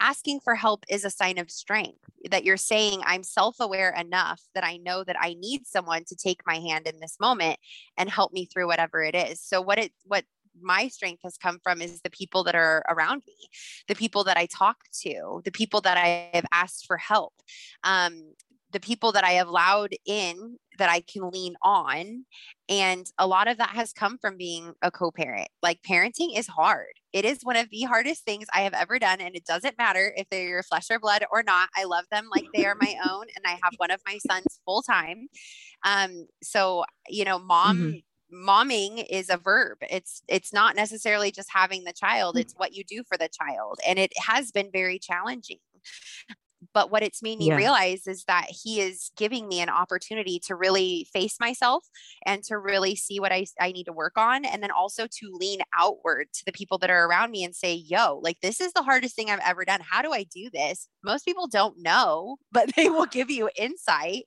asking 0.00 0.40
for 0.40 0.54
help 0.54 0.84
is 0.88 1.04
a 1.04 1.10
sign 1.10 1.38
of 1.38 1.50
strength 1.50 2.00
that 2.30 2.44
you're 2.44 2.56
saying 2.56 3.00
i'm 3.04 3.22
self-aware 3.22 3.90
enough 3.90 4.40
that 4.54 4.64
i 4.64 4.76
know 4.78 5.04
that 5.04 5.16
i 5.20 5.34
need 5.34 5.66
someone 5.66 6.02
to 6.04 6.16
take 6.16 6.40
my 6.46 6.56
hand 6.56 6.86
in 6.86 6.98
this 7.00 7.16
moment 7.20 7.58
and 7.96 8.10
help 8.10 8.32
me 8.32 8.44
through 8.46 8.66
whatever 8.66 9.02
it 9.02 9.14
is 9.14 9.40
so 9.40 9.60
what 9.60 9.78
it 9.78 9.92
what 10.04 10.24
my 10.60 10.88
strength 10.88 11.20
has 11.24 11.36
come 11.36 11.58
from 11.62 11.80
is 11.80 12.00
the 12.02 12.10
people 12.10 12.44
that 12.44 12.54
are 12.54 12.84
around 12.88 13.22
me, 13.26 13.48
the 13.88 13.94
people 13.94 14.24
that 14.24 14.36
I 14.36 14.46
talk 14.46 14.76
to, 15.02 15.40
the 15.44 15.52
people 15.52 15.80
that 15.82 15.96
I 15.96 16.30
have 16.34 16.46
asked 16.52 16.86
for 16.86 16.96
help, 16.96 17.34
um, 17.84 18.32
the 18.72 18.80
people 18.80 19.12
that 19.12 19.24
I 19.24 19.32
have 19.32 19.48
allowed 19.48 19.94
in 20.06 20.56
that 20.78 20.88
I 20.88 21.00
can 21.00 21.30
lean 21.30 21.54
on. 21.62 22.24
And 22.68 23.06
a 23.18 23.26
lot 23.26 23.46
of 23.48 23.58
that 23.58 23.70
has 23.70 23.92
come 23.92 24.16
from 24.18 24.38
being 24.38 24.72
a 24.80 24.90
co 24.90 25.10
parent. 25.10 25.48
Like 25.62 25.82
parenting 25.82 26.36
is 26.36 26.46
hard. 26.46 26.92
It 27.12 27.24
is 27.24 27.40
one 27.42 27.56
of 27.56 27.68
the 27.70 27.82
hardest 27.82 28.24
things 28.24 28.46
I 28.54 28.62
have 28.62 28.72
ever 28.72 28.98
done. 28.98 29.20
And 29.20 29.36
it 29.36 29.44
doesn't 29.44 29.76
matter 29.76 30.12
if 30.16 30.26
they're 30.30 30.48
your 30.48 30.62
flesh 30.62 30.90
or 30.90 30.98
blood 30.98 31.24
or 31.30 31.42
not. 31.42 31.68
I 31.76 31.84
love 31.84 32.04
them 32.10 32.28
like 32.34 32.46
they 32.54 32.64
are 32.64 32.74
my 32.74 32.94
own. 33.10 33.26
And 33.36 33.44
I 33.44 33.58
have 33.62 33.74
one 33.76 33.90
of 33.90 34.00
my 34.06 34.18
sons 34.26 34.60
full 34.64 34.82
time. 34.82 35.28
Um, 35.84 36.26
so, 36.42 36.84
you 37.08 37.24
know, 37.24 37.38
mom. 37.38 37.76
Mm-hmm 37.76 37.98
momming 38.32 39.04
is 39.10 39.28
a 39.28 39.36
verb 39.36 39.78
it's 39.90 40.22
it's 40.28 40.52
not 40.52 40.74
necessarily 40.74 41.30
just 41.30 41.48
having 41.52 41.84
the 41.84 41.92
child 41.92 42.36
mm. 42.36 42.40
it's 42.40 42.54
what 42.56 42.74
you 42.74 42.82
do 42.84 43.02
for 43.06 43.16
the 43.16 43.28
child 43.28 43.78
and 43.86 43.98
it 43.98 44.12
has 44.18 44.50
been 44.50 44.70
very 44.72 44.98
challenging 44.98 45.58
but 46.74 46.90
what 46.90 47.02
it's 47.02 47.22
made 47.22 47.38
me 47.38 47.48
yeah. 47.48 47.56
realize 47.56 48.06
is 48.06 48.24
that 48.24 48.46
he 48.48 48.80
is 48.80 49.10
giving 49.16 49.48
me 49.48 49.60
an 49.60 49.68
opportunity 49.68 50.38
to 50.46 50.54
really 50.54 51.06
face 51.12 51.36
myself 51.40 51.84
and 52.24 52.42
to 52.44 52.58
really 52.58 52.94
see 52.94 53.20
what 53.20 53.32
I, 53.32 53.46
I 53.60 53.72
need 53.72 53.84
to 53.84 53.92
work 53.92 54.16
on 54.16 54.44
and 54.44 54.62
then 54.62 54.70
also 54.70 55.06
to 55.06 55.30
lean 55.32 55.60
outward 55.76 56.28
to 56.34 56.44
the 56.44 56.52
people 56.52 56.78
that 56.78 56.90
are 56.90 57.06
around 57.06 57.30
me 57.30 57.44
and 57.44 57.54
say 57.54 57.74
yo 57.74 58.20
like 58.22 58.40
this 58.40 58.60
is 58.60 58.72
the 58.72 58.82
hardest 58.82 59.16
thing 59.16 59.30
i've 59.30 59.40
ever 59.44 59.64
done 59.64 59.80
how 59.82 60.02
do 60.02 60.12
i 60.12 60.24
do 60.24 60.48
this 60.52 60.88
most 61.04 61.24
people 61.24 61.46
don't 61.46 61.76
know 61.78 62.36
but 62.50 62.70
they 62.76 62.88
will 62.88 63.06
give 63.06 63.30
you 63.30 63.48
insight 63.56 64.24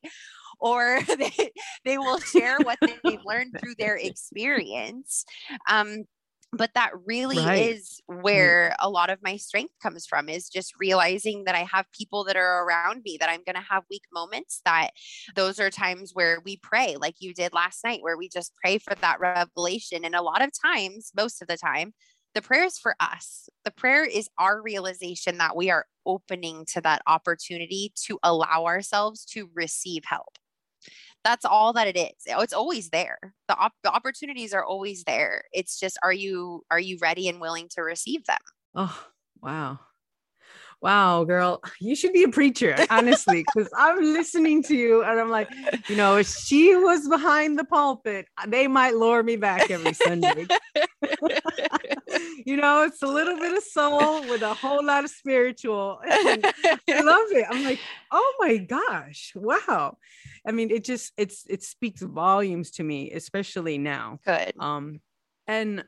or 0.59 0.99
they, 1.17 1.51
they 1.83 1.97
will 1.97 2.19
share 2.19 2.61
what 2.61 2.79
they've 2.81 3.23
learned 3.25 3.53
through 3.59 3.75
their 3.77 3.95
experience. 4.01 5.25
Um, 5.69 6.05
but 6.57 6.71
that 6.73 6.91
really 7.05 7.37
right. 7.37 7.69
is 7.69 8.01
where 8.07 8.75
a 8.79 8.89
lot 8.89 9.09
of 9.09 9.19
my 9.21 9.35
strength 9.37 9.73
comes 9.81 10.05
from 10.05 10.29
is 10.29 10.49
just 10.49 10.73
realizing 10.79 11.43
that 11.45 11.55
i 11.55 11.67
have 11.71 11.85
people 11.91 12.23
that 12.23 12.35
are 12.35 12.65
around 12.65 13.01
me 13.03 13.17
that 13.19 13.29
i'm 13.29 13.43
going 13.45 13.55
to 13.55 13.69
have 13.69 13.83
weak 13.89 14.03
moments 14.13 14.61
that 14.65 14.91
those 15.35 15.59
are 15.59 15.69
times 15.69 16.11
where 16.13 16.39
we 16.45 16.57
pray 16.57 16.95
like 16.99 17.15
you 17.19 17.33
did 17.33 17.53
last 17.53 17.83
night 17.83 18.01
where 18.01 18.17
we 18.17 18.29
just 18.29 18.53
pray 18.63 18.77
for 18.77 18.95
that 18.95 19.19
revelation 19.19 20.05
and 20.05 20.15
a 20.15 20.21
lot 20.21 20.41
of 20.41 20.49
times 20.65 21.11
most 21.15 21.41
of 21.41 21.47
the 21.47 21.57
time 21.57 21.93
the 22.33 22.41
prayer 22.41 22.65
is 22.65 22.77
for 22.77 22.95
us 22.99 23.49
the 23.63 23.71
prayer 23.71 24.03
is 24.03 24.29
our 24.37 24.61
realization 24.61 25.37
that 25.37 25.55
we 25.55 25.69
are 25.69 25.85
opening 26.05 26.65
to 26.71 26.81
that 26.81 27.01
opportunity 27.07 27.91
to 27.95 28.19
allow 28.23 28.65
ourselves 28.65 29.25
to 29.25 29.49
receive 29.53 30.03
help 30.05 30.37
that's 31.25 31.43
all 31.43 31.73
that 31.73 31.87
it 31.87 31.97
is. 31.97 32.33
Oh, 32.33 32.41
it's 32.41 32.53
always 32.53 32.91
there. 32.91 33.17
The, 33.47 33.57
op- 33.57 33.73
the 33.83 33.91
opportunities 33.91 34.53
are 34.53 34.63
always 34.63 35.03
there. 35.03 35.43
It's 35.51 35.79
just 35.79 35.97
are 36.03 36.13
you 36.13 36.63
are 36.71 36.79
you 36.79 36.97
ready 37.01 37.27
and 37.27 37.41
willing 37.41 37.67
to 37.75 37.81
receive 37.81 38.23
them? 38.25 38.37
Oh 38.75 38.97
wow. 39.41 39.79
Wow 40.81 41.23
girl 41.23 41.63
you 41.79 41.95
should 41.95 42.13
be 42.13 42.23
a 42.23 42.29
preacher 42.29 42.75
honestly 42.91 43.43
because 43.43 43.71
i'm 43.75 43.99
listening 44.03 44.61
to 44.61 44.75
you 44.75 45.03
and 45.03 45.19
i'm 45.19 45.31
like 45.31 45.49
you 45.89 45.95
know 45.95 46.17
if 46.17 46.27
she 46.27 46.75
was 46.75 47.07
behind 47.07 47.57
the 47.57 47.63
pulpit 47.63 48.27
uh, 48.37 48.45
they 48.45 48.67
might 48.67 48.93
lure 48.93 49.23
me 49.23 49.35
back 49.35 49.71
every 49.71 49.93
sunday. 49.93 50.45
You 52.45 52.57
know 52.57 52.83
it's 52.83 53.01
a 53.01 53.07
little 53.07 53.37
bit 53.39 53.57
of 53.57 53.63
soul 53.63 54.27
with 54.27 54.43
a 54.43 54.53
whole 54.53 54.85
lot 54.85 55.03
of 55.03 55.09
spiritual 55.09 55.99
i 56.05 56.41
love 56.87 57.27
it. 57.31 57.45
I'm 57.49 57.63
like 57.63 57.79
oh 58.11 58.35
my 58.39 58.57
gosh 58.57 59.33
wow 59.35 59.97
I 60.45 60.51
mean, 60.51 60.71
it 60.71 60.83
just 60.83 61.11
it's 61.17 61.45
it 61.49 61.63
speaks 61.63 62.01
volumes 62.01 62.71
to 62.71 62.83
me, 62.83 63.11
especially 63.11 63.77
now. 63.77 64.19
Good. 64.25 64.53
Um, 64.59 65.01
and 65.47 65.83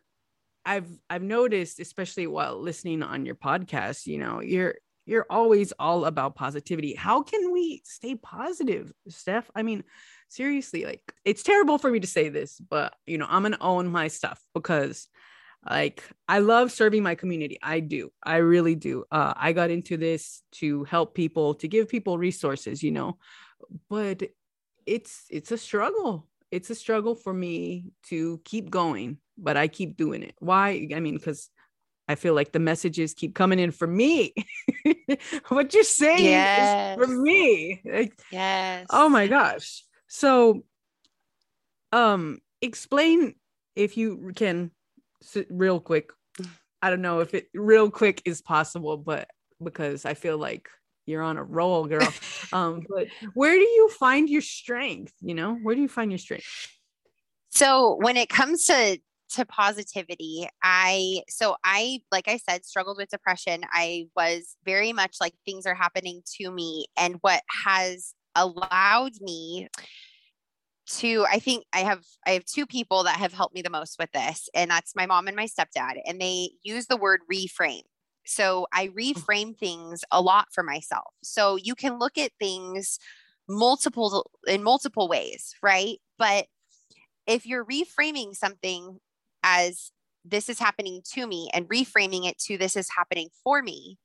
I've 0.66 0.90
I've 1.10 1.24
noticed, 1.24 1.80
especially 1.80 2.28
while 2.28 2.60
listening 2.62 3.04
on 3.04 3.26
your 3.26 3.36
podcast, 3.36 4.06
you 4.06 4.18
know, 4.18 4.42
you're 4.42 4.76
you're 5.06 5.26
always 5.30 5.72
all 5.80 6.06
about 6.06 6.36
positivity. 6.36 6.94
How 6.94 7.24
can 7.24 7.54
we 7.54 7.82
stay 7.86 8.16
positive, 8.16 8.92
Steph? 9.08 9.50
I 9.56 9.64
mean, 9.64 9.84
seriously, 10.28 10.86
like 10.86 11.02
it's 11.24 11.44
terrible 11.44 11.78
for 11.78 11.90
me 11.90 12.00
to 12.02 12.08
say 12.08 12.30
this, 12.30 12.60
but 12.60 12.94
you 13.06 13.18
know, 13.18 13.28
I'm 13.30 13.44
gonna 13.44 13.58
own 13.62 13.88
my 13.88 14.08
stuff 14.08 14.42
because 14.54 15.08
like 15.70 16.04
i 16.28 16.40
love 16.40 16.72
serving 16.72 17.04
my 17.04 17.16
community 17.16 17.58
i 17.64 17.80
do 17.80 18.12
i 18.24 18.38
really 18.38 18.76
do 18.76 19.04
uh, 19.12 19.34
i 19.36 19.52
got 19.54 19.70
into 19.72 19.98
this 19.98 20.44
to 20.52 20.84
help 20.84 21.16
people 21.16 21.56
to 21.56 21.68
give 21.68 21.90
people 21.90 22.18
resources 22.18 22.84
you 22.84 22.92
know 22.92 23.18
but 23.90 24.24
it's 24.88 25.26
it's 25.30 25.52
a 25.52 25.58
struggle. 25.58 26.28
It's 26.50 26.70
a 26.70 26.76
struggle 26.76 27.14
for 27.14 27.34
me 27.34 27.92
to 28.04 28.40
keep 28.46 28.70
going 28.70 29.18
but 29.38 29.58
i 29.58 29.68
keep 29.68 29.98
doing 29.98 30.24
it. 30.24 30.36
Why? 30.40 30.88
I 30.96 31.00
mean 31.00 31.16
because 31.16 31.50
i 32.08 32.16
feel 32.16 32.34
like 32.34 32.54
the 32.54 32.60
messages 32.60 33.14
keep 33.14 33.36
coming 33.36 33.60
in 33.60 33.72
for 33.72 33.88
me. 33.88 34.34
What 35.50 35.74
you're 35.74 35.84
saying 35.84 36.24
yes. 36.24 36.98
is 36.98 37.06
for 37.06 37.12
me. 37.12 37.82
Like, 37.86 38.14
yes 38.32 38.88
oh 38.90 39.10
my 39.10 39.28
gosh. 39.28 39.84
So 40.08 40.64
um 41.92 42.40
explain 42.62 43.36
if 43.76 43.98
you 43.98 44.32
can 44.36 44.72
real 45.50 45.80
quick. 45.80 46.12
I 46.82 46.90
don't 46.90 47.02
know 47.02 47.20
if 47.20 47.34
it 47.34 47.48
real 47.54 47.90
quick 47.90 48.22
is 48.26 48.42
possible 48.42 48.98
but 48.98 49.28
because 49.64 50.06
i 50.06 50.14
feel 50.14 50.38
like 50.38 50.70
you're 51.08 51.24
on 51.24 51.38
a 51.38 51.44
roll, 51.44 51.86
girl. 51.86 52.08
um, 52.54 52.84
but 52.88 53.08
where 53.34 53.54
do 53.54 53.62
you 53.62 53.90
find 53.90 54.30
your 54.30 54.42
strength? 54.42 55.14
You 55.22 55.34
know, 55.34 55.56
where 55.56 55.74
do 55.74 55.82
you 55.82 55.88
find 55.88 56.12
your 56.12 56.20
strength? 56.20 56.46
So 57.50 57.98
when 58.02 58.18
it 58.18 58.30
comes 58.30 58.66
to 58.66 59.00
to 59.30 59.46
positivity, 59.46 60.48
I 60.64 61.22
so 61.28 61.56
I 61.64 62.02
like 62.12 62.28
I 62.28 62.38
said 62.38 62.66
struggled 62.66 62.98
with 62.98 63.10
depression. 63.10 63.62
I 63.72 64.08
was 64.16 64.56
very 64.66 64.94
much 64.94 65.18
like 65.20 65.34
things 65.46 65.66
are 65.66 65.76
happening 65.76 66.22
to 66.38 66.52
me 66.52 66.88
and 66.98 67.16
what 67.22 67.42
has 67.66 68.14
allowed 68.36 69.14
me 69.20 69.68
to 70.88 71.26
I 71.30 71.40
think 71.40 71.66
I 71.74 71.80
have 71.80 72.04
I 72.26 72.32
have 72.32 72.46
two 72.46 72.66
people 72.66 73.04
that 73.04 73.18
have 73.18 73.34
helped 73.34 73.56
me 73.56 73.62
the 73.62 73.70
most 73.70 73.98
with 74.00 74.12
this 74.12 74.48
and 74.54 74.72
that's 74.72 74.96
my 74.96 75.06
mom 75.06 75.28
and 75.28 75.36
my 75.36 75.48
stepdad 75.48 75.96
and 76.06 76.22
they 76.22 76.52
use 76.64 76.86
the 76.88 76.96
word 76.96 77.22
reframe 77.32 77.82
so 78.28 78.68
I 78.74 78.88
mm. 78.88 78.94
reframe 78.94 79.58
things 79.58 80.04
a 80.12 80.22
lot 80.22 80.48
for 80.52 80.64
myself. 80.64 81.14
So 81.24 81.56
you 81.56 81.76
can 81.76 81.98
look 81.98 82.18
at 82.18 82.32
things 82.40 83.00
multiple 83.50 84.30
in 84.46 84.64
multiple 84.64 85.08
ways, 85.08 85.56
right? 85.64 85.98
But 86.20 86.48
if 87.26 87.46
you're 87.46 87.66
reframing 87.66 88.36
something 88.36 89.00
as 89.44 89.92
this 90.26 90.50
is 90.50 90.60
happening 90.60 91.02
to 91.14 91.26
me 91.26 91.50
and 91.54 91.70
reframing 91.70 92.28
it 92.28 92.38
to 92.40 92.58
this 92.58 92.76
is 92.76 92.90
happening 92.96 93.30
for 93.44 93.62
me, 93.62 93.98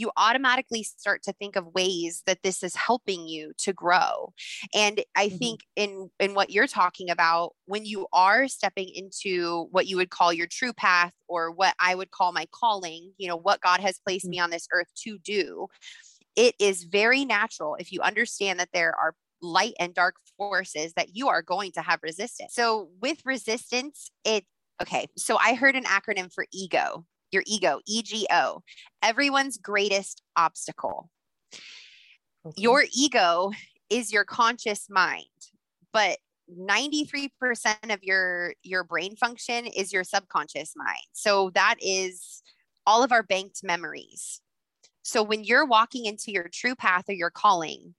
you 0.00 0.10
automatically 0.16 0.82
start 0.82 1.22
to 1.22 1.32
think 1.34 1.56
of 1.56 1.66
ways 1.74 2.22
that 2.26 2.42
this 2.42 2.62
is 2.62 2.74
helping 2.74 3.28
you 3.28 3.52
to 3.58 3.72
grow 3.72 4.32
and 4.74 5.02
i 5.16 5.26
mm-hmm. 5.26 5.36
think 5.36 5.60
in 5.76 6.10
in 6.18 6.34
what 6.34 6.50
you're 6.50 6.66
talking 6.66 7.10
about 7.10 7.52
when 7.66 7.84
you 7.84 8.06
are 8.12 8.48
stepping 8.48 8.88
into 8.88 9.68
what 9.70 9.86
you 9.86 9.96
would 9.96 10.10
call 10.10 10.32
your 10.32 10.46
true 10.46 10.72
path 10.72 11.12
or 11.28 11.50
what 11.50 11.74
i 11.78 11.94
would 11.94 12.10
call 12.10 12.32
my 12.32 12.46
calling 12.52 13.12
you 13.18 13.28
know 13.28 13.36
what 13.36 13.60
god 13.60 13.80
has 13.80 14.00
placed 14.04 14.24
mm-hmm. 14.24 14.30
me 14.30 14.40
on 14.40 14.50
this 14.50 14.66
earth 14.72 14.88
to 14.94 15.18
do 15.18 15.66
it 16.36 16.54
is 16.58 16.84
very 16.84 17.24
natural 17.24 17.76
if 17.78 17.92
you 17.92 18.00
understand 18.00 18.58
that 18.58 18.70
there 18.72 18.94
are 18.96 19.14
light 19.42 19.74
and 19.78 19.94
dark 19.94 20.16
forces 20.36 20.92
that 20.94 21.14
you 21.14 21.28
are 21.28 21.42
going 21.42 21.72
to 21.72 21.80
have 21.80 22.00
resistance 22.02 22.54
so 22.54 22.88
with 23.00 23.20
resistance 23.24 24.10
it 24.24 24.44
okay 24.82 25.06
so 25.16 25.36
i 25.38 25.54
heard 25.54 25.76
an 25.76 25.84
acronym 25.84 26.32
for 26.32 26.46
ego 26.52 27.04
your 27.32 27.42
ego, 27.46 27.80
EGO, 27.86 28.62
everyone's 29.02 29.56
greatest 29.56 30.22
obstacle. 30.36 31.10
Okay. 32.46 32.62
Your 32.62 32.84
ego 32.94 33.52
is 33.90 34.12
your 34.12 34.24
conscious 34.24 34.88
mind, 34.88 35.26
but 35.92 36.18
93% 36.58 37.30
of 37.90 38.02
your 38.02 38.54
your 38.62 38.82
brain 38.82 39.16
function 39.16 39.66
is 39.66 39.92
your 39.92 40.04
subconscious 40.04 40.72
mind. 40.76 41.06
So 41.12 41.50
that 41.54 41.76
is 41.80 42.42
all 42.86 43.02
of 43.02 43.12
our 43.12 43.22
banked 43.22 43.62
memories. 43.62 44.40
So 45.02 45.22
when 45.22 45.44
you're 45.44 45.66
walking 45.66 46.06
into 46.06 46.30
your 46.32 46.48
true 46.52 46.74
path 46.74 47.04
or 47.08 47.14
your 47.14 47.30
calling, 47.30 47.94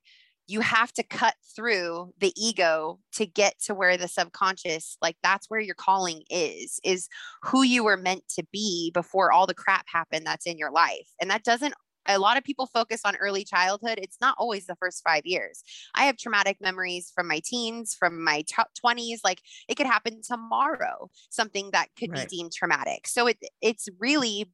you 0.47 0.61
have 0.61 0.91
to 0.93 1.03
cut 1.03 1.35
through 1.55 2.13
the 2.19 2.33
ego 2.35 2.99
to 3.13 3.25
get 3.25 3.59
to 3.59 3.73
where 3.73 3.97
the 3.97 4.07
subconscious 4.07 4.97
like 5.01 5.15
that's 5.23 5.49
where 5.49 5.59
your 5.59 5.75
calling 5.75 6.23
is 6.29 6.79
is 6.83 7.07
who 7.43 7.63
you 7.63 7.83
were 7.83 7.97
meant 7.97 8.23
to 8.27 8.43
be 8.51 8.91
before 8.93 9.31
all 9.31 9.47
the 9.47 9.53
crap 9.53 9.85
happened 9.87 10.25
that's 10.25 10.45
in 10.45 10.57
your 10.57 10.71
life 10.71 11.07
and 11.19 11.29
that 11.29 11.43
doesn't 11.43 11.73
a 12.07 12.19
lot 12.19 12.37
of 12.37 12.43
people 12.43 12.65
focus 12.65 13.01
on 13.05 13.15
early 13.17 13.43
childhood. 13.43 13.99
It's 14.01 14.17
not 14.19 14.35
always 14.37 14.65
the 14.65 14.75
first 14.75 15.03
five 15.03 15.25
years. 15.25 15.63
I 15.93 16.05
have 16.05 16.17
traumatic 16.17 16.57
memories 16.59 17.11
from 17.13 17.27
my 17.27 17.41
teens, 17.43 17.95
from 17.97 18.23
my 18.23 18.41
t- 18.41 18.55
20s. 18.83 19.19
Like 19.23 19.39
it 19.69 19.75
could 19.75 19.85
happen 19.85 20.21
tomorrow, 20.23 21.09
something 21.29 21.69
that 21.71 21.89
could 21.97 22.11
right. 22.11 22.27
be 22.27 22.37
deemed 22.37 22.53
traumatic. 22.53 23.07
So 23.07 23.27
it 23.27 23.37
it's 23.61 23.87
really 23.99 24.49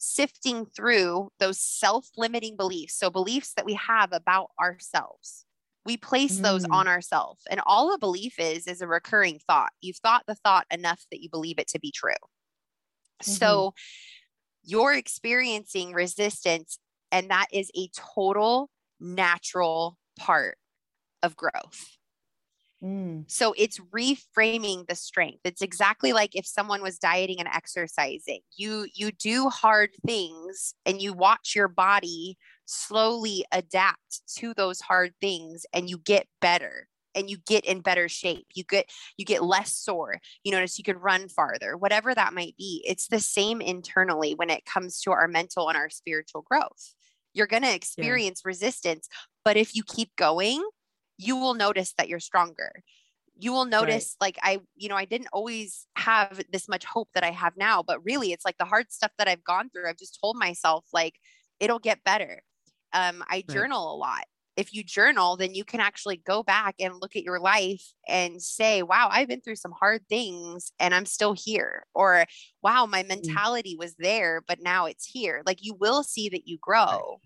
sifting 0.00 0.66
through 0.66 1.30
those 1.38 1.60
self 1.60 2.08
limiting 2.16 2.56
beliefs. 2.56 2.98
So, 2.98 3.10
beliefs 3.10 3.52
that 3.54 3.66
we 3.66 3.74
have 3.74 4.12
about 4.12 4.50
ourselves. 4.60 5.44
We 5.86 5.96
place 5.96 6.38
mm. 6.38 6.42
those 6.42 6.64
on 6.66 6.88
ourselves. 6.88 7.42
And 7.50 7.60
all 7.64 7.94
a 7.94 7.98
belief 7.98 8.38
is, 8.38 8.66
is 8.66 8.82
a 8.82 8.86
recurring 8.86 9.40
thought. 9.46 9.70
You've 9.80 9.96
thought 9.96 10.24
the 10.26 10.34
thought 10.34 10.66
enough 10.70 11.02
that 11.10 11.22
you 11.22 11.30
believe 11.30 11.58
it 11.58 11.68
to 11.68 11.78
be 11.78 11.92
true. 11.92 12.10
Mm-hmm. 13.22 13.30
So, 13.30 13.74
you're 14.62 14.94
experiencing 14.94 15.92
resistance, 15.92 16.78
and 17.12 17.30
that 17.30 17.46
is 17.52 17.70
a 17.76 17.88
total 17.94 18.68
natural 18.98 19.96
part 20.18 20.58
of 21.22 21.36
growth. 21.36 21.99
Mm. 22.82 23.30
So 23.30 23.54
it's 23.58 23.78
reframing 23.94 24.86
the 24.86 24.94
strength. 24.94 25.40
It's 25.44 25.60
exactly 25.60 26.12
like 26.12 26.34
if 26.34 26.46
someone 26.46 26.82
was 26.82 26.98
dieting 26.98 27.38
and 27.38 27.48
exercising. 27.48 28.40
You 28.56 28.86
you 28.94 29.12
do 29.12 29.48
hard 29.48 29.90
things 30.06 30.74
and 30.86 31.00
you 31.00 31.12
watch 31.12 31.54
your 31.54 31.68
body 31.68 32.38
slowly 32.64 33.44
adapt 33.52 34.22
to 34.36 34.54
those 34.54 34.80
hard 34.80 35.12
things 35.20 35.66
and 35.72 35.90
you 35.90 35.98
get 35.98 36.26
better 36.40 36.88
and 37.14 37.28
you 37.28 37.38
get 37.46 37.64
in 37.64 37.80
better 37.80 38.08
shape. 38.08 38.46
You 38.54 38.64
get 38.64 38.88
you 39.18 39.24
get 39.24 39.42
less 39.42 39.74
sore. 39.74 40.18
You 40.42 40.52
notice 40.52 40.78
you 40.78 40.84
can 40.84 40.96
run 40.96 41.28
farther. 41.28 41.76
Whatever 41.76 42.14
that 42.14 42.32
might 42.32 42.56
be. 42.56 42.82
It's 42.86 43.08
the 43.08 43.20
same 43.20 43.60
internally 43.60 44.34
when 44.34 44.48
it 44.48 44.64
comes 44.64 45.00
to 45.02 45.12
our 45.12 45.28
mental 45.28 45.68
and 45.68 45.76
our 45.76 45.90
spiritual 45.90 46.42
growth. 46.42 46.94
You're 47.34 47.46
going 47.46 47.62
to 47.62 47.74
experience 47.74 48.42
yeah. 48.44 48.48
resistance, 48.48 49.08
but 49.44 49.56
if 49.56 49.76
you 49.76 49.84
keep 49.84 50.10
going, 50.16 50.64
you 51.20 51.36
will 51.36 51.54
notice 51.54 51.92
that 51.98 52.08
you're 52.08 52.20
stronger 52.20 52.72
you 53.38 53.52
will 53.52 53.64
notice 53.64 54.16
right. 54.20 54.26
like 54.26 54.38
i 54.42 54.60
you 54.76 54.88
know 54.88 54.96
i 54.96 55.04
didn't 55.04 55.28
always 55.32 55.86
have 55.96 56.40
this 56.52 56.68
much 56.68 56.84
hope 56.84 57.08
that 57.14 57.24
i 57.24 57.30
have 57.30 57.56
now 57.56 57.82
but 57.82 58.04
really 58.04 58.32
it's 58.32 58.44
like 58.44 58.58
the 58.58 58.64
hard 58.64 58.90
stuff 58.90 59.12
that 59.18 59.28
i've 59.28 59.44
gone 59.44 59.68
through 59.70 59.88
i've 59.88 59.98
just 59.98 60.18
told 60.20 60.36
myself 60.36 60.84
like 60.92 61.14
it'll 61.58 61.78
get 61.78 62.04
better 62.04 62.42
um 62.92 63.22
i 63.28 63.36
right. 63.36 63.48
journal 63.48 63.94
a 63.94 63.96
lot 63.96 64.24
if 64.56 64.74
you 64.74 64.82
journal 64.82 65.36
then 65.36 65.54
you 65.54 65.64
can 65.64 65.80
actually 65.80 66.16
go 66.16 66.42
back 66.42 66.74
and 66.80 67.00
look 67.00 67.16
at 67.16 67.22
your 67.22 67.38
life 67.38 67.84
and 68.08 68.42
say 68.42 68.82
wow 68.82 69.08
i've 69.10 69.28
been 69.28 69.40
through 69.40 69.56
some 69.56 69.72
hard 69.72 70.02
things 70.08 70.72
and 70.78 70.94
i'm 70.94 71.06
still 71.06 71.32
here 71.32 71.84
or 71.94 72.24
wow 72.62 72.86
my 72.86 73.02
mm. 73.02 73.08
mentality 73.08 73.76
was 73.78 73.94
there 73.98 74.42
but 74.46 74.60
now 74.60 74.86
it's 74.86 75.06
here 75.06 75.42
like 75.46 75.58
you 75.60 75.74
will 75.74 76.02
see 76.02 76.28
that 76.28 76.46
you 76.46 76.58
grow 76.60 76.86
right 76.86 77.18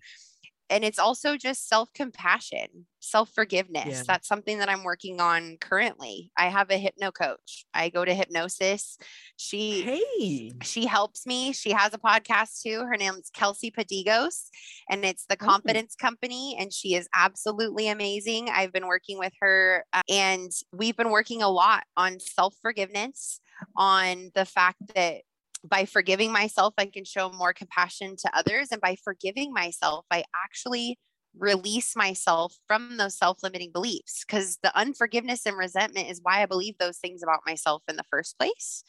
and 0.69 0.83
it's 0.83 0.99
also 0.99 1.37
just 1.37 1.67
self 1.67 1.93
compassion, 1.93 2.87
self 2.99 3.29
forgiveness. 3.33 3.85
Yeah. 3.87 4.03
That's 4.07 4.27
something 4.27 4.59
that 4.59 4.69
I'm 4.69 4.83
working 4.83 5.21
on 5.21 5.57
currently. 5.61 6.31
I 6.37 6.47
have 6.47 6.71
a 6.71 6.77
hypno 6.77 7.11
coach. 7.11 7.65
I 7.73 7.89
go 7.89 8.03
to 8.03 8.13
hypnosis. 8.13 8.97
She 9.37 9.81
hey. 9.81 10.51
she 10.63 10.85
helps 10.85 11.25
me. 11.27 11.53
She 11.53 11.71
has 11.71 11.93
a 11.93 11.99
podcast 11.99 12.61
too. 12.63 12.79
Her 12.79 12.97
name's 12.97 13.29
Kelsey 13.33 13.71
Padigos, 13.71 14.49
and 14.89 15.05
it's 15.05 15.25
the 15.27 15.37
oh. 15.39 15.45
Confidence 15.45 15.95
oh. 15.99 16.03
Company. 16.03 16.55
And 16.59 16.73
she 16.73 16.95
is 16.95 17.07
absolutely 17.13 17.87
amazing. 17.87 18.49
I've 18.49 18.73
been 18.73 18.87
working 18.87 19.19
with 19.19 19.33
her, 19.41 19.85
uh, 19.93 20.01
and 20.09 20.51
we've 20.71 20.97
been 20.97 21.11
working 21.11 21.43
a 21.43 21.49
lot 21.49 21.83
on 21.95 22.19
self 22.19 22.55
forgiveness, 22.61 23.39
on 23.77 24.31
the 24.33 24.45
fact 24.45 24.79
that 24.95 25.21
by 25.67 25.85
forgiving 25.85 26.31
myself, 26.31 26.73
I 26.77 26.85
can 26.85 27.05
show 27.05 27.31
more 27.31 27.53
compassion 27.53 28.15
to 28.17 28.37
others. 28.37 28.69
And 28.71 28.81
by 28.81 28.95
forgiving 29.03 29.53
myself, 29.53 30.05
I 30.11 30.23
actually 30.35 30.97
release 31.37 31.95
myself 31.95 32.55
from 32.67 32.97
those 32.97 33.17
self 33.17 33.43
limiting 33.43 33.71
beliefs 33.71 34.23
because 34.25 34.57
the 34.63 34.75
unforgiveness 34.77 35.45
and 35.45 35.57
resentment 35.57 36.09
is 36.09 36.19
why 36.21 36.41
I 36.41 36.45
believe 36.45 36.77
those 36.77 36.97
things 36.97 37.23
about 37.23 37.41
myself 37.45 37.83
in 37.87 37.95
the 37.95 38.03
first 38.09 38.37
place. 38.37 38.83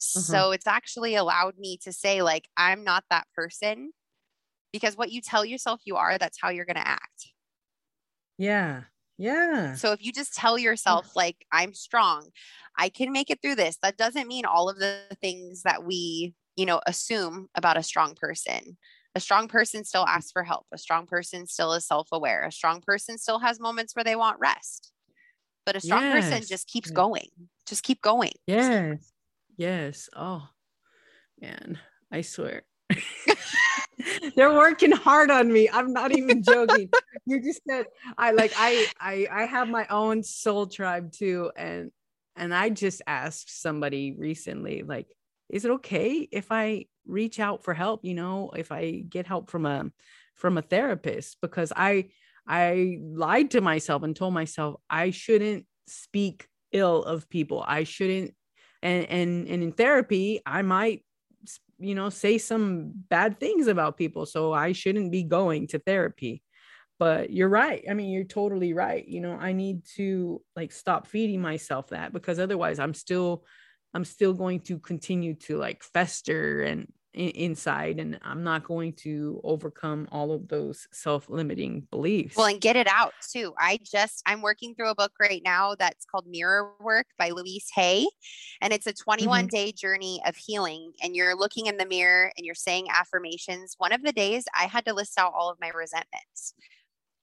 Mm-hmm. 0.00 0.20
So 0.20 0.50
it's 0.52 0.66
actually 0.66 1.14
allowed 1.14 1.58
me 1.58 1.78
to 1.82 1.92
say, 1.92 2.22
like, 2.22 2.48
I'm 2.56 2.84
not 2.84 3.04
that 3.10 3.26
person 3.34 3.90
because 4.72 4.96
what 4.96 5.10
you 5.10 5.20
tell 5.20 5.44
yourself 5.44 5.80
you 5.84 5.96
are, 5.96 6.18
that's 6.18 6.38
how 6.40 6.50
you're 6.50 6.64
going 6.64 6.76
to 6.76 6.88
act. 6.88 7.32
Yeah. 8.36 8.82
Yeah. 9.18 9.74
So 9.74 9.92
if 9.92 10.04
you 10.04 10.12
just 10.12 10.34
tell 10.34 10.56
mm. 10.56 10.62
yourself, 10.62 11.14
like, 11.16 11.44
I'm 11.52 11.74
strong, 11.74 12.28
I 12.78 12.88
can 12.88 13.12
make 13.12 13.30
it 13.30 13.42
through 13.42 13.56
this, 13.56 13.76
that 13.82 13.96
doesn't 13.96 14.28
mean 14.28 14.44
all 14.44 14.68
of 14.68 14.78
the 14.78 15.00
things 15.20 15.62
that 15.62 15.84
we, 15.84 16.34
you 16.56 16.64
know, 16.64 16.80
assume 16.86 17.48
about 17.54 17.76
a 17.76 17.82
strong 17.82 18.14
person. 18.14 18.78
A 19.14 19.20
strong 19.20 19.48
person 19.48 19.84
still 19.84 20.04
mm. 20.04 20.08
asks 20.08 20.30
for 20.30 20.44
help. 20.44 20.66
A 20.72 20.78
strong 20.78 21.06
person 21.06 21.46
still 21.46 21.72
is 21.72 21.84
self 21.84 22.08
aware. 22.12 22.44
A 22.44 22.52
strong 22.52 22.80
person 22.80 23.18
still 23.18 23.40
has 23.40 23.58
moments 23.58 23.96
where 23.96 24.04
they 24.04 24.16
want 24.16 24.38
rest. 24.38 24.92
But 25.66 25.76
a 25.76 25.80
strong 25.80 26.04
yes. 26.04 26.24
person 26.24 26.48
just 26.48 26.66
keeps 26.66 26.90
going, 26.90 27.28
just 27.68 27.82
keep 27.82 28.00
going. 28.00 28.32
Yes. 28.46 29.12
Yes. 29.58 30.08
Oh, 30.16 30.48
man, 31.42 31.78
I 32.10 32.22
swear. 32.22 32.62
They're 34.36 34.52
working 34.52 34.92
hard 34.92 35.30
on 35.30 35.52
me. 35.52 35.68
I'm 35.72 35.92
not 35.92 36.16
even 36.16 36.42
joking. 36.42 36.90
you 37.26 37.42
just 37.42 37.60
said 37.68 37.86
I 38.16 38.32
like 38.32 38.52
I 38.56 38.86
I 39.00 39.26
I 39.30 39.42
have 39.46 39.68
my 39.68 39.86
own 39.88 40.22
soul 40.22 40.66
tribe 40.66 41.12
too 41.12 41.50
and 41.56 41.90
and 42.36 42.54
I 42.54 42.70
just 42.70 43.02
asked 43.06 43.60
somebody 43.60 44.14
recently 44.16 44.82
like 44.82 45.06
is 45.48 45.64
it 45.64 45.70
okay 45.72 46.28
if 46.30 46.52
I 46.52 46.86
reach 47.06 47.40
out 47.40 47.64
for 47.64 47.72
help, 47.74 48.04
you 48.04 48.14
know, 48.14 48.50
if 48.54 48.70
I 48.70 49.02
get 49.08 49.26
help 49.26 49.50
from 49.50 49.66
a 49.66 49.90
from 50.34 50.58
a 50.58 50.62
therapist 50.62 51.38
because 51.40 51.72
I 51.74 52.10
I 52.46 52.98
lied 53.02 53.50
to 53.52 53.60
myself 53.60 54.02
and 54.02 54.14
told 54.14 54.34
myself 54.34 54.76
I 54.88 55.10
shouldn't 55.10 55.66
speak 55.86 56.48
ill 56.72 57.02
of 57.02 57.28
people. 57.28 57.64
I 57.66 57.84
shouldn't 57.84 58.34
and 58.82 59.06
and 59.06 59.48
and 59.48 59.62
in 59.62 59.72
therapy 59.72 60.40
I 60.46 60.62
might 60.62 61.04
you 61.78 61.94
know 61.94 62.08
say 62.08 62.38
some 62.38 62.92
bad 63.08 63.38
things 63.38 63.66
about 63.66 63.96
people 63.96 64.26
so 64.26 64.52
i 64.52 64.72
shouldn't 64.72 65.12
be 65.12 65.22
going 65.22 65.66
to 65.68 65.78
therapy. 65.78 66.42
But 66.98 67.30
you're 67.30 67.48
right 67.48 67.84
i 67.88 67.94
mean 67.94 68.10
you're 68.10 68.24
totally 68.24 68.72
right 68.72 69.06
you 69.06 69.20
know 69.20 69.38
i 69.38 69.52
need 69.52 69.84
to 69.96 70.42
like 70.56 70.72
stop 70.72 71.06
feeding 71.06 71.40
myself 71.40 71.90
that 71.90 72.12
because 72.12 72.40
otherwise 72.40 72.80
i'm 72.80 72.92
still 72.92 73.44
i'm 73.94 74.04
still 74.04 74.34
going 74.34 74.60
to 74.62 74.80
continue 74.80 75.34
to 75.46 75.58
like 75.58 75.84
fester 75.84 76.62
and 76.62 76.92
inside 77.14 77.98
and 77.98 78.18
i'm 78.22 78.44
not 78.44 78.62
going 78.64 78.92
to 78.92 79.40
overcome 79.42 80.06
all 80.12 80.30
of 80.30 80.46
those 80.48 80.86
self-limiting 80.92 81.86
beliefs. 81.90 82.36
well 82.36 82.46
and 82.46 82.60
get 82.60 82.76
it 82.76 82.86
out 82.86 83.12
too. 83.32 83.52
I 83.58 83.78
just 83.82 84.22
i'm 84.26 84.42
working 84.42 84.74
through 84.74 84.90
a 84.90 84.94
book 84.94 85.12
right 85.20 85.42
now 85.44 85.74
that's 85.74 86.04
called 86.04 86.26
mirror 86.26 86.72
work 86.80 87.06
by 87.18 87.30
louise 87.30 87.68
hay 87.74 88.06
and 88.60 88.72
it's 88.72 88.86
a 88.86 88.92
21 88.92 89.40
mm-hmm. 89.40 89.46
day 89.48 89.72
journey 89.72 90.20
of 90.26 90.36
healing 90.36 90.92
and 91.02 91.16
you're 91.16 91.36
looking 91.36 91.66
in 91.66 91.76
the 91.76 91.86
mirror 91.86 92.32
and 92.36 92.44
you're 92.44 92.54
saying 92.54 92.86
affirmations. 92.92 93.74
One 93.78 93.92
of 93.92 94.02
the 94.02 94.12
days 94.12 94.44
i 94.58 94.64
had 94.64 94.84
to 94.84 94.94
list 94.94 95.18
out 95.18 95.32
all 95.34 95.50
of 95.50 95.58
my 95.60 95.70
resentments 95.70 96.54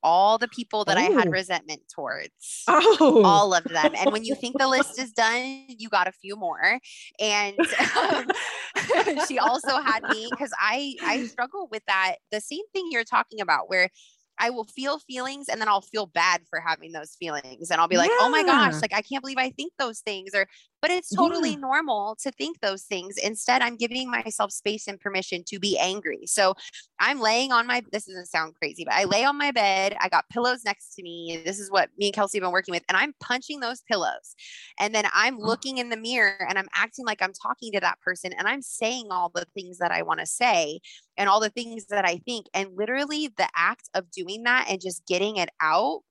all 0.05 0.37
the 0.37 0.47
people 0.47 0.85
that 0.85 0.97
oh. 0.97 1.01
I 1.01 1.03
had 1.05 1.27
oh. 1.27 1.31
resentment 1.31 1.81
towards. 1.93 2.63
Oh. 2.67 3.23
All 3.25 3.53
of 3.53 3.63
them. 3.63 3.93
And 3.97 4.13
when 4.13 4.23
you 4.23 4.35
think 4.39 4.57
the 4.57 4.67
list 4.67 4.99
is 4.99 5.11
done, 5.11 5.65
you 5.67 5.89
got 5.89 6.07
a 6.07 6.11
few 6.11 6.35
more. 6.35 6.79
And 7.19 7.59
um, 7.99 8.27
she 9.27 9.39
also 9.39 9.81
had 9.81 10.03
me 10.03 10.27
because 10.29 10.51
I 10.59 10.95
I 11.01 11.25
struggle 11.25 11.67
with 11.71 11.83
that. 11.87 12.17
The 12.31 12.39
same 12.39 12.63
thing 12.71 12.89
you're 12.91 13.03
talking 13.03 13.41
about, 13.41 13.69
where 13.69 13.89
I 14.37 14.49
will 14.49 14.65
feel 14.65 14.99
feelings 14.99 15.47
and 15.49 15.59
then 15.61 15.67
I'll 15.67 15.81
feel 15.81 16.05
bad 16.05 16.41
for 16.49 16.59
having 16.59 16.91
those 16.91 17.15
feelings. 17.15 17.71
And 17.71 17.79
I'll 17.79 17.87
be 17.87 17.97
like, 17.97 18.09
yeah. 18.09 18.17
oh 18.21 18.29
my 18.29 18.43
gosh, 18.43 18.81
like 18.81 18.93
I 18.93 19.01
can't 19.01 19.23
believe 19.23 19.37
I 19.37 19.49
think 19.51 19.73
those 19.79 19.99
things. 19.99 20.31
Or, 20.35 20.47
but 20.85 20.91
it's 20.91 21.09
totally 21.09 21.51
yeah. 21.51 21.55
normal 21.55 22.15
to 22.21 22.29
think 22.33 22.61
those 22.61 22.83
things. 22.83 23.17
Instead, 23.17 23.63
I'm 23.63 23.75
giving 23.75 24.07
myself 24.07 24.51
space 24.51 24.87
and 24.87 24.99
permission 24.99 25.43
to 25.47 25.57
be 25.57 25.79
angry. 25.79 26.27
So 26.27 26.53
I'm 26.99 27.19
laying 27.19 27.51
on 27.51 27.65
my, 27.65 27.81
this 27.91 28.05
doesn't 28.05 28.27
sound 28.27 28.53
crazy, 28.53 28.85
but 28.85 28.93
I 28.93 29.05
lay 29.05 29.23
on 29.23 29.35
my 29.35 29.49
bed. 29.49 29.97
I 29.99 30.09
got 30.09 30.29
pillows 30.29 30.63
next 30.63 30.93
to 30.93 31.01
me. 31.01 31.41
This 31.43 31.57
is 31.57 31.71
what 31.71 31.89
me 31.97 32.09
and 32.09 32.13
Kelsey 32.13 32.37
have 32.37 32.43
been 32.43 32.51
working 32.51 32.71
with. 32.71 32.83
And 32.87 32.95
I'm 32.95 33.15
punching 33.19 33.61
those 33.61 33.81
pillows. 33.81 34.35
And 34.79 34.93
then 34.93 35.05
I'm 35.11 35.39
looking 35.39 35.79
in 35.79 35.89
the 35.89 35.97
mirror 35.97 36.45
and 36.47 36.59
I'm 36.59 36.69
acting 36.75 37.07
like 37.07 37.23
I'm 37.23 37.33
talking 37.33 37.71
to 37.71 37.79
that 37.79 37.99
person 38.01 38.31
and 38.33 38.47
I'm 38.47 38.61
saying 38.61 39.07
all 39.09 39.31
the 39.33 39.47
things 39.55 39.79
that 39.79 39.91
I 39.91 40.03
want 40.03 40.19
to 40.19 40.27
say 40.27 40.81
and 41.17 41.27
all 41.27 41.39
the 41.39 41.49
things 41.49 41.87
that 41.87 42.05
I 42.05 42.17
think. 42.27 42.45
And 42.53 42.77
literally, 42.77 43.33
the 43.35 43.47
act 43.55 43.89
of 43.95 44.11
doing 44.11 44.43
that 44.43 44.67
and 44.69 44.79
just 44.79 45.07
getting 45.07 45.37
it 45.37 45.49
out 45.59 46.01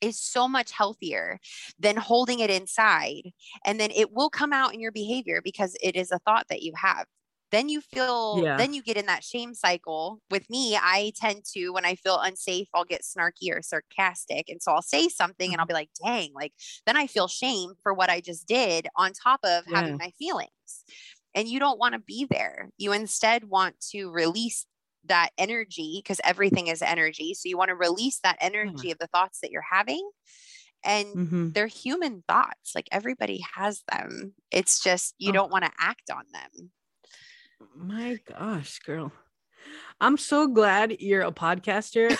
is 0.00 0.18
so 0.20 0.48
much 0.48 0.72
healthier 0.72 1.38
than 1.78 1.96
holding 1.96 2.40
it 2.40 2.50
inside. 2.50 3.30
And 3.64 3.78
then 3.78 3.90
it 3.90 4.12
will 4.12 4.30
come 4.30 4.52
out 4.52 4.74
in 4.74 4.80
your 4.80 4.92
behavior 4.92 5.40
because 5.42 5.76
it 5.82 5.96
is 5.96 6.10
a 6.10 6.18
thought 6.20 6.46
that 6.48 6.62
you 6.62 6.72
have. 6.76 7.06
Then 7.50 7.68
you 7.68 7.80
feel, 7.80 8.40
yeah. 8.44 8.56
then 8.56 8.72
you 8.72 8.80
get 8.80 8.96
in 8.96 9.06
that 9.06 9.24
shame 9.24 9.54
cycle. 9.54 10.20
With 10.30 10.48
me, 10.48 10.76
I 10.76 11.12
tend 11.16 11.42
to, 11.54 11.70
when 11.70 11.84
I 11.84 11.96
feel 11.96 12.20
unsafe, 12.20 12.68
I'll 12.72 12.84
get 12.84 13.02
snarky 13.02 13.52
or 13.52 13.60
sarcastic. 13.60 14.48
And 14.48 14.62
so 14.62 14.70
I'll 14.70 14.82
say 14.82 15.08
something 15.08 15.50
and 15.50 15.60
I'll 15.60 15.66
mm-hmm. 15.66 15.70
be 15.70 15.74
like, 15.74 15.90
dang, 16.04 16.30
like 16.32 16.52
then 16.86 16.96
I 16.96 17.08
feel 17.08 17.26
shame 17.26 17.72
for 17.82 17.92
what 17.92 18.08
I 18.08 18.20
just 18.20 18.46
did 18.46 18.86
on 18.94 19.12
top 19.12 19.40
of 19.42 19.64
yeah. 19.66 19.80
having 19.80 19.96
my 19.98 20.12
feelings 20.16 20.50
and 21.34 21.48
you 21.48 21.60
don't 21.60 21.78
want 21.78 21.94
to 21.94 22.00
be 22.00 22.26
there. 22.28 22.70
You 22.76 22.92
instead 22.92 23.44
want 23.44 23.76
to 23.92 24.10
release 24.10 24.66
that 25.06 25.30
energy 25.38 26.00
because 26.02 26.20
everything 26.24 26.68
is 26.68 26.82
energy. 26.82 27.34
So 27.34 27.48
you 27.48 27.56
want 27.56 27.68
to 27.70 27.74
release 27.74 28.20
that 28.22 28.38
energy 28.40 28.88
yeah. 28.88 28.92
of 28.92 28.98
the 28.98 29.06
thoughts 29.08 29.40
that 29.40 29.50
you're 29.50 29.64
having. 29.70 30.08
And 30.82 31.06
mm-hmm. 31.08 31.50
they're 31.50 31.66
human 31.66 32.22
thoughts. 32.26 32.72
Like 32.74 32.88
everybody 32.90 33.44
has 33.54 33.82
them. 33.90 34.34
It's 34.50 34.82
just 34.82 35.14
you 35.18 35.30
oh. 35.30 35.32
don't 35.32 35.52
want 35.52 35.64
to 35.64 35.70
act 35.78 36.10
on 36.10 36.24
them. 36.32 36.70
My 37.76 38.18
gosh, 38.26 38.78
girl. 38.80 39.12
I'm 40.00 40.16
so 40.16 40.46
glad 40.46 41.00
you're 41.00 41.22
a 41.22 41.32
podcaster 41.32 42.08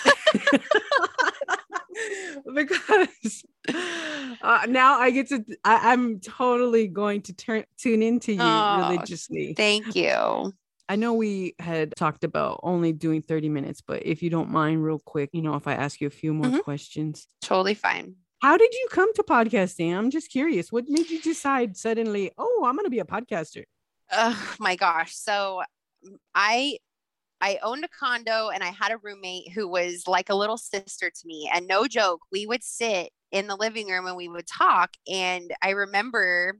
because 2.53 3.43
uh, 4.41 4.65
now 4.69 4.99
I 4.99 5.09
get 5.09 5.29
to, 5.29 5.43
I, 5.63 5.93
am 5.93 6.19
totally 6.19 6.87
going 6.87 7.23
to 7.23 7.33
turn 7.33 7.63
tune 7.77 8.03
into 8.03 8.33
you 8.33 8.41
oh, 8.41 8.89
religiously. 8.89 9.53
Thank 9.55 9.95
you. 9.95 10.53
I 10.91 10.97
know 10.97 11.13
we 11.13 11.55
had 11.57 11.93
talked 11.95 12.25
about 12.25 12.59
only 12.63 12.91
doing 12.91 13.21
30 13.21 13.47
minutes, 13.47 13.79
but 13.79 14.05
if 14.05 14.21
you 14.21 14.29
don't 14.29 14.49
mind, 14.49 14.83
real 14.83 14.99
quick, 14.99 15.29
you 15.31 15.41
know, 15.41 15.55
if 15.55 15.65
I 15.65 15.71
ask 15.71 16.01
you 16.01 16.07
a 16.07 16.09
few 16.09 16.33
more 16.33 16.47
mm-hmm. 16.47 16.57
questions, 16.57 17.29
totally 17.41 17.75
fine. 17.75 18.15
How 18.41 18.57
did 18.57 18.73
you 18.73 18.87
come 18.91 19.13
to 19.13 19.23
podcasting? 19.23 19.95
I'm 19.95 20.09
just 20.09 20.29
curious. 20.29 20.69
What 20.69 20.89
made 20.89 21.09
you 21.09 21.21
decide 21.21 21.77
suddenly, 21.77 22.31
oh, 22.37 22.65
I'm 22.67 22.75
going 22.75 22.87
to 22.87 22.89
be 22.89 22.99
a 22.99 23.05
podcaster? 23.05 23.63
Oh 24.11 24.55
my 24.59 24.75
gosh. 24.75 25.15
So 25.15 25.61
I 26.35 26.75
I 27.39 27.59
owned 27.63 27.85
a 27.85 27.87
condo 27.97 28.49
and 28.49 28.61
I 28.61 28.71
had 28.71 28.91
a 28.91 28.97
roommate 28.97 29.53
who 29.53 29.69
was 29.69 30.03
like 30.07 30.29
a 30.29 30.35
little 30.35 30.57
sister 30.57 31.09
to 31.09 31.21
me. 31.25 31.49
And 31.53 31.69
no 31.69 31.87
joke, 31.87 32.19
we 32.33 32.45
would 32.45 32.65
sit 32.65 33.11
in 33.31 33.47
the 33.47 33.55
living 33.55 33.87
room 33.87 34.07
and 34.07 34.17
we 34.17 34.27
would 34.27 34.45
talk. 34.45 34.89
And 35.09 35.53
I 35.61 35.69
remember 35.69 36.59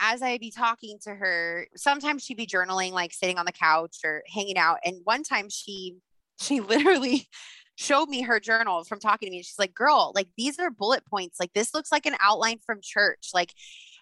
as 0.00 0.22
I'd 0.22 0.40
be 0.40 0.50
talking 0.50 0.98
to 1.04 1.10
her, 1.14 1.66
sometimes 1.76 2.24
she'd 2.24 2.36
be 2.36 2.46
journaling, 2.46 2.92
like 2.92 3.12
sitting 3.12 3.38
on 3.38 3.46
the 3.46 3.52
couch 3.52 3.98
or 4.04 4.22
hanging 4.32 4.58
out. 4.58 4.78
And 4.84 5.00
one 5.04 5.22
time 5.22 5.48
she, 5.48 5.96
she 6.40 6.60
literally 6.60 7.28
showed 7.74 8.08
me 8.08 8.22
her 8.22 8.40
journal 8.40 8.84
from 8.84 9.00
talking 9.00 9.28
to 9.28 9.30
me. 9.30 9.42
She's 9.42 9.58
like, 9.58 9.74
girl, 9.74 10.12
like 10.14 10.28
these 10.36 10.58
are 10.58 10.70
bullet 10.70 11.06
points. 11.06 11.38
Like 11.38 11.52
this 11.52 11.74
looks 11.74 11.92
like 11.92 12.06
an 12.06 12.16
outline 12.20 12.58
from 12.64 12.80
church. 12.82 13.30
Like 13.32 13.54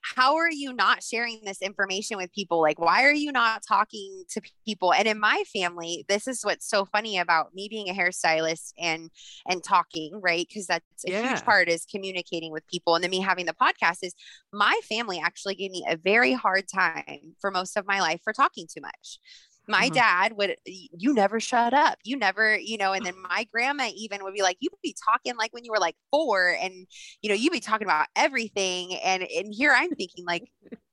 how 0.02 0.36
are 0.36 0.50
you 0.50 0.72
not 0.72 1.02
sharing 1.02 1.40
this 1.44 1.62
information 1.62 2.16
with 2.16 2.32
people? 2.32 2.60
Like, 2.60 2.78
why 2.78 3.04
are 3.04 3.12
you 3.12 3.32
not 3.32 3.62
talking 3.66 4.24
to 4.30 4.40
people? 4.64 4.92
And 4.92 5.06
in 5.06 5.18
my 5.18 5.42
family, 5.52 6.04
this 6.08 6.26
is 6.26 6.42
what's 6.42 6.68
so 6.68 6.84
funny 6.84 7.18
about 7.18 7.54
me 7.54 7.68
being 7.68 7.88
a 7.88 7.94
hairstylist 7.94 8.72
and 8.78 9.10
and 9.48 9.62
talking, 9.62 10.20
right? 10.22 10.46
Because 10.48 10.66
that's 10.66 11.04
a 11.06 11.10
yeah. 11.10 11.28
huge 11.28 11.44
part 11.44 11.68
is 11.68 11.84
communicating 11.84 12.52
with 12.52 12.66
people. 12.66 12.94
And 12.94 13.02
then 13.02 13.10
me 13.10 13.20
having 13.20 13.46
the 13.46 13.54
podcast 13.54 13.98
is 14.02 14.14
my 14.52 14.78
family 14.88 15.20
actually 15.22 15.54
gave 15.54 15.70
me 15.70 15.84
a 15.88 15.96
very 15.96 16.32
hard 16.32 16.64
time 16.68 17.34
for 17.40 17.50
most 17.50 17.76
of 17.76 17.86
my 17.86 18.00
life 18.00 18.20
for 18.22 18.32
talking 18.32 18.66
too 18.72 18.80
much 18.80 19.18
my 19.68 19.86
uh-huh. 19.86 19.94
dad 19.94 20.32
would 20.36 20.56
you 20.64 21.14
never 21.14 21.40
shut 21.40 21.74
up 21.74 21.98
you 22.04 22.16
never 22.16 22.56
you 22.58 22.76
know 22.76 22.92
and 22.92 23.04
then 23.04 23.14
my 23.28 23.46
grandma 23.52 23.88
even 23.94 24.22
would 24.22 24.34
be 24.34 24.42
like 24.42 24.56
you 24.60 24.68
would 24.70 24.82
be 24.82 24.96
talking 25.04 25.36
like 25.36 25.52
when 25.52 25.64
you 25.64 25.70
were 25.70 25.78
like 25.78 25.96
four 26.10 26.56
and 26.60 26.86
you 27.22 27.28
know 27.28 27.34
you'd 27.34 27.52
be 27.52 27.60
talking 27.60 27.86
about 27.86 28.06
everything 28.16 28.94
and 28.96 29.22
and 29.22 29.52
here 29.52 29.72
i'm 29.76 29.90
thinking 29.90 30.24
like 30.26 30.44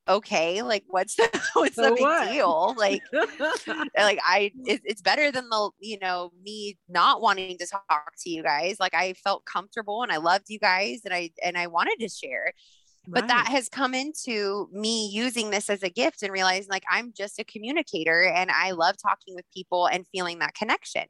okay 0.08 0.62
like 0.62 0.84
what's 0.88 1.16
the 1.16 1.28
what's 1.54 1.76
so 1.76 1.82
the 1.82 1.92
big 1.92 2.02
what? 2.02 2.30
deal 2.30 2.74
like 2.76 3.02
like 3.96 4.18
i 4.22 4.52
it, 4.66 4.82
it's 4.84 5.00
better 5.00 5.32
than 5.32 5.48
the 5.48 5.70
you 5.80 5.98
know 5.98 6.30
me 6.42 6.76
not 6.88 7.22
wanting 7.22 7.56
to 7.56 7.66
talk 7.66 8.12
to 8.18 8.28
you 8.28 8.42
guys 8.42 8.76
like 8.78 8.94
i 8.94 9.14
felt 9.14 9.44
comfortable 9.46 10.02
and 10.02 10.12
i 10.12 10.18
loved 10.18 10.44
you 10.48 10.58
guys 10.58 11.00
and 11.04 11.14
i 11.14 11.30
and 11.42 11.56
i 11.56 11.66
wanted 11.66 11.96
to 11.98 12.08
share 12.08 12.52
but 13.06 13.28
that 13.28 13.48
has 13.48 13.68
come 13.68 13.94
into 13.94 14.68
me 14.72 15.08
using 15.12 15.50
this 15.50 15.68
as 15.68 15.82
a 15.82 15.90
gift 15.90 16.22
and 16.22 16.32
realizing 16.32 16.70
like 16.70 16.84
I'm 16.90 17.12
just 17.16 17.38
a 17.38 17.44
communicator 17.44 18.22
and 18.22 18.50
I 18.50 18.72
love 18.72 18.96
talking 19.00 19.34
with 19.34 19.44
people 19.54 19.86
and 19.86 20.06
feeling 20.08 20.38
that 20.38 20.54
connection. 20.54 21.04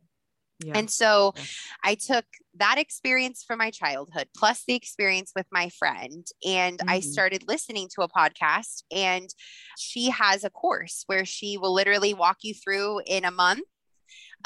Yeah. 0.65 0.79
And 0.79 0.91
so 0.91 1.33
yeah. 1.37 1.43
I 1.85 1.95
took 1.97 2.25
that 2.57 2.79
experience 2.79 3.45
from 3.47 3.59
my 3.59 3.71
childhood 3.71 4.29
plus 4.37 4.63
the 4.67 4.75
experience 4.75 5.33
with 5.35 5.47
my 5.51 5.69
friend 5.71 6.27
and 6.47 6.79
mm-hmm. 6.79 6.89
I 6.89 7.01
started 7.01 7.45
listening 7.49 7.89
to 7.95 8.03
a 8.03 8.09
podcast 8.09 8.85
and 8.93 9.29
she 9.77 10.11
has 10.11 10.45
a 10.45 10.51
course 10.51 11.03
where 11.07 11.25
she 11.25 11.59
will 11.59 11.75
literally 11.75 12.15
walk 12.15 12.39
you 12.43 12.55
through 12.55 13.01
in 13.07 13.25
a 13.25 13.33
month 13.33 13.67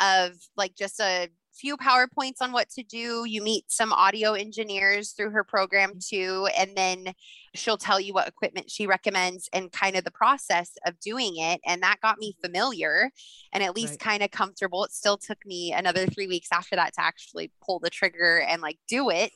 of 0.00 0.32
like 0.56 0.74
just 0.74 0.98
a 1.00 1.28
few 1.58 1.76
PowerPoints 1.76 2.40
on 2.40 2.52
what 2.52 2.70
to 2.70 2.82
do. 2.82 3.24
You 3.26 3.42
meet 3.42 3.64
some 3.68 3.92
audio 3.92 4.34
engineers 4.34 5.12
through 5.12 5.30
her 5.30 5.44
program 5.44 5.90
mm-hmm. 5.90 5.98
too. 5.98 6.48
And 6.58 6.76
then 6.76 7.14
she'll 7.54 7.76
tell 7.76 7.98
you 7.98 8.12
what 8.12 8.28
equipment 8.28 8.70
she 8.70 8.86
recommends 8.86 9.48
and 9.52 9.72
kind 9.72 9.96
of 9.96 10.04
the 10.04 10.10
process 10.10 10.72
of 10.86 10.98
doing 11.00 11.34
it. 11.36 11.60
And 11.66 11.82
that 11.82 12.00
got 12.00 12.18
me 12.18 12.36
familiar 12.42 13.10
and 13.52 13.62
at 13.62 13.74
least 13.74 13.92
right. 13.92 14.00
kind 14.00 14.22
of 14.22 14.30
comfortable. 14.30 14.84
It 14.84 14.92
still 14.92 15.16
took 15.16 15.38
me 15.44 15.72
another 15.72 16.06
three 16.06 16.26
weeks 16.26 16.48
after 16.52 16.76
that 16.76 16.94
to 16.94 17.00
actually 17.00 17.50
pull 17.64 17.78
the 17.78 17.90
trigger 17.90 18.38
and 18.48 18.62
like 18.62 18.78
do 18.88 19.10
it. 19.10 19.32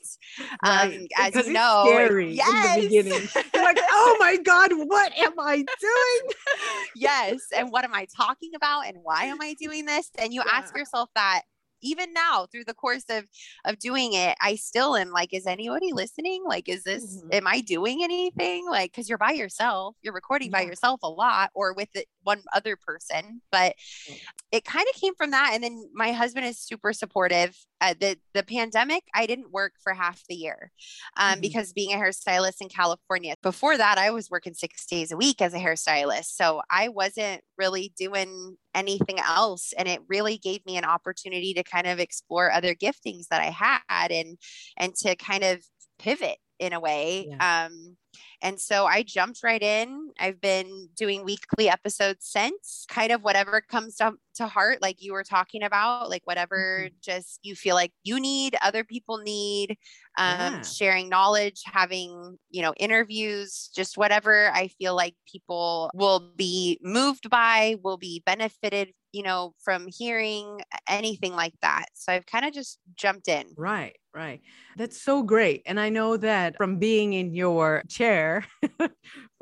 Right. 0.63 0.95
Um, 0.95 1.07
as 1.19 1.33
because 1.33 1.47
you 1.49 1.55
know, 1.55 1.85
scary 1.87 2.35
yes. 2.35 2.77
in 2.77 2.83
the 2.83 2.89
beginning. 2.89 3.29
You're 3.55 3.65
like, 3.65 3.79
oh 3.91 4.17
my 4.21 4.37
God, 4.37 4.71
what 4.73 5.13
am 5.19 5.39
I 5.39 5.57
doing? 5.57 6.35
yes. 6.97 7.41
And 7.57 7.71
what 7.71 7.85
am 7.85 7.95
I 7.95 8.07
talking 8.15 8.53
about? 8.55 8.87
And 8.87 8.99
why 9.03 9.25
am 9.25 9.39
I 9.41 9.55
doing 9.59 9.87
this? 9.87 10.11
And 10.19 10.33
you 10.33 10.43
yeah. 10.47 10.59
ask 10.59 10.77
yourself 10.77 11.09
that 11.15 11.43
even 11.83 12.13
now 12.13 12.47
through 12.51 12.65
the 12.65 12.75
course 12.75 13.05
of 13.11 13.25
of 13.65 13.79
doing 13.79 14.13
it 14.13 14.37
i 14.41 14.55
still 14.55 14.97
am 14.97 15.11
like 15.11 15.33
is 15.33 15.47
anybody 15.47 15.93
listening 15.93 16.43
like 16.47 16.69
is 16.69 16.85
this 16.85 17.19
mm-hmm. 17.19 17.29
am 17.33 17.47
i 17.47 17.61
doing 17.61 18.03
anything 18.03 18.67
like 18.69 18.91
because 18.93 19.09
you're 19.09 19.19
by 19.19 19.33
yourself 19.33 19.97
you're 20.03 20.15
recording 20.15 20.51
yeah. 20.51 20.59
by 20.59 20.63
yourself 20.63 21.01
a 21.03 21.09
lot 21.09 21.51
or 21.55 21.75
with 21.75 21.89
it, 21.95 22.07
one 22.23 22.43
other 22.53 22.77
person 22.77 23.41
but 23.51 23.75
mm. 24.11 24.21
it 24.51 24.65
kind 24.65 24.87
of 24.93 25.01
came 25.01 25.15
from 25.15 25.31
that 25.31 25.51
and 25.55 25.63
then 25.63 25.89
my 25.93 26.13
husband 26.13 26.47
is 26.47 26.59
super 26.59 26.93
supportive 26.93 27.57
uh, 27.81 27.95
the 28.01 28.17
the 28.35 28.43
pandemic 28.43 29.03
i 29.15 29.27
didn't 29.27 29.53
work 29.53 29.73
for 29.83 29.93
half 29.93 30.23
the 30.29 30.35
year 30.35 30.71
um, 31.17 31.33
mm-hmm. 31.33 31.41
because 31.41 31.73
being 31.73 31.93
a 31.93 31.97
hairstylist 31.97 32.61
in 32.61 32.69
california 32.69 33.35
before 33.43 33.77
that 33.77 33.99
i 33.99 34.11
was 34.11 34.31
working 34.31 34.55
six 34.55 34.87
days 34.87 35.13
a 35.13 35.17
week 35.17 35.41
as 35.41 35.55
a 35.55 35.59
hairstylist 35.59 36.27
so 36.27 36.61
i 36.71 36.89
wasn't 36.89 37.41
really 37.59 37.93
doing 37.99 38.57
anything 38.75 39.19
else 39.19 39.73
and 39.77 39.89
it 39.89 40.01
really 40.09 40.39
gave 40.39 40.65
me 40.67 40.77
an 40.77 40.85
opportunity 40.85 41.55
to 41.55 41.63
kind 41.63 41.87
of 41.87 41.99
explore 41.99 42.51
other 42.51 42.75
giftings 42.75 43.29
that 43.29 43.41
i 43.41 43.51
had 43.51 44.11
and 44.11 44.39
and 44.79 44.95
to 44.95 45.15
kind 45.17 45.45
of 45.45 45.63
pivot 45.99 46.39
in 46.63 46.73
a 46.73 46.81
way 46.81 47.27
yeah. 47.29 47.67
um 47.67 47.97
and 48.43 48.59
so 48.59 48.87
I 48.87 49.05
jumped 49.05 49.45
right 49.45 49.63
in. 49.63 50.11
I've 50.19 50.41
been 50.41 50.89
doing 50.97 51.25
weekly 51.25 51.69
episodes 51.69 52.27
since, 52.27 52.85
kind 52.89 53.13
of 53.13 53.23
whatever 53.23 53.61
comes 53.61 53.95
to, 53.97 54.15
to 54.35 54.49
heart, 54.49 54.83
like 54.83 55.01
you 55.01 55.13
were 55.13 55.23
talking 55.23 55.63
about, 55.63 56.11
like 56.11 56.23
whatever 56.25 56.87
mm-hmm. 56.87 56.95
just 57.01 57.39
you 57.45 57.55
feel 57.55 57.77
like 57.77 57.93
you 58.03 58.19
need, 58.19 58.57
other 58.61 58.83
people 58.83 59.19
need, 59.19 59.79
um, 60.19 60.55
yeah. 60.55 60.63
sharing 60.63 61.09
knowledge, 61.09 61.63
having, 61.65 62.37
you 62.51 62.63
know, 62.63 62.75
interviews, 62.79 63.71
just 63.77 63.97
whatever 63.97 64.51
I 64.53 64.69
feel 64.69 64.97
like 64.97 65.15
people 65.31 65.89
will 65.95 66.33
be 66.37 66.81
moved 66.83 67.31
by, 67.31 67.77
will 67.83 67.97
be 67.97 68.25
benefited 68.27 68.93
you 69.13 69.23
know, 69.23 69.55
from 69.63 69.87
hearing 69.87 70.61
anything 70.89 71.35
like 71.35 71.55
that. 71.63 71.87
So 71.95 72.13
I've 72.13 72.27
kind 72.27 72.45
of 72.45 72.53
just 72.53 72.79
jumped 72.97 73.29
in. 73.29 73.47
Right, 73.57 73.97
right. 74.15 74.41
That's 74.77 75.01
so 75.01 75.23
great. 75.23 75.63
And 75.67 75.79
I 75.79 75.91
know 75.91 76.17
that 76.17 76.57
from 76.57 76.79
being 76.79 77.13
in 77.13 77.35
your 77.35 77.83
chair, 77.89 78.45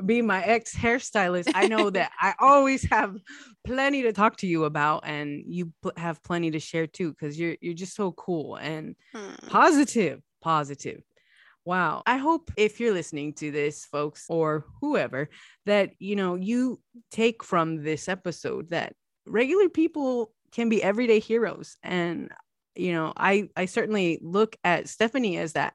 being 0.06 0.26
my 0.26 0.42
ex 0.42 0.74
hairstylist, 0.74 1.52
I 1.54 1.68
know 1.68 1.90
that 1.90 2.11
I 2.20 2.35
always 2.40 2.85
have 2.90 3.16
plenty 3.64 4.02
to 4.02 4.12
talk 4.12 4.37
to 4.38 4.46
you 4.46 4.64
about 4.64 5.02
and 5.06 5.42
you 5.46 5.72
have 5.96 6.22
plenty 6.22 6.50
to 6.50 6.61
share 6.61 6.87
too 6.87 7.14
cuz 7.14 7.38
you're 7.38 7.56
you're 7.61 7.74
just 7.74 7.94
so 7.94 8.12
cool 8.12 8.56
and 8.56 8.96
hmm. 9.14 9.46
positive, 9.48 10.20
positive. 10.40 11.02
Wow. 11.64 12.02
I 12.06 12.16
hope 12.16 12.50
if 12.56 12.80
you're 12.80 12.94
listening 12.94 13.35
to 13.35 13.50
this, 13.50 13.85
folks, 13.85 14.24
or 14.28 14.64
whoever, 14.80 15.28
that 15.66 15.92
you 15.98 16.16
know 16.16 16.35
you 16.35 16.80
take 17.11 17.44
from 17.44 17.85
this 17.85 18.09
episode 18.09 18.70
that 18.70 18.94
regular 19.31 19.69
people 19.69 20.33
can 20.53 20.69
be 20.69 20.83
everyday 20.83 21.21
heroes. 21.21 21.77
And 21.83 22.31
you 22.77 22.93
know 22.93 23.12
i 23.16 23.49
i 23.57 23.66
certainly 23.66 24.19
look 24.23 24.57
at 24.62 24.88
stephanie 24.88 25.37
as 25.37 25.55
that 25.55 25.75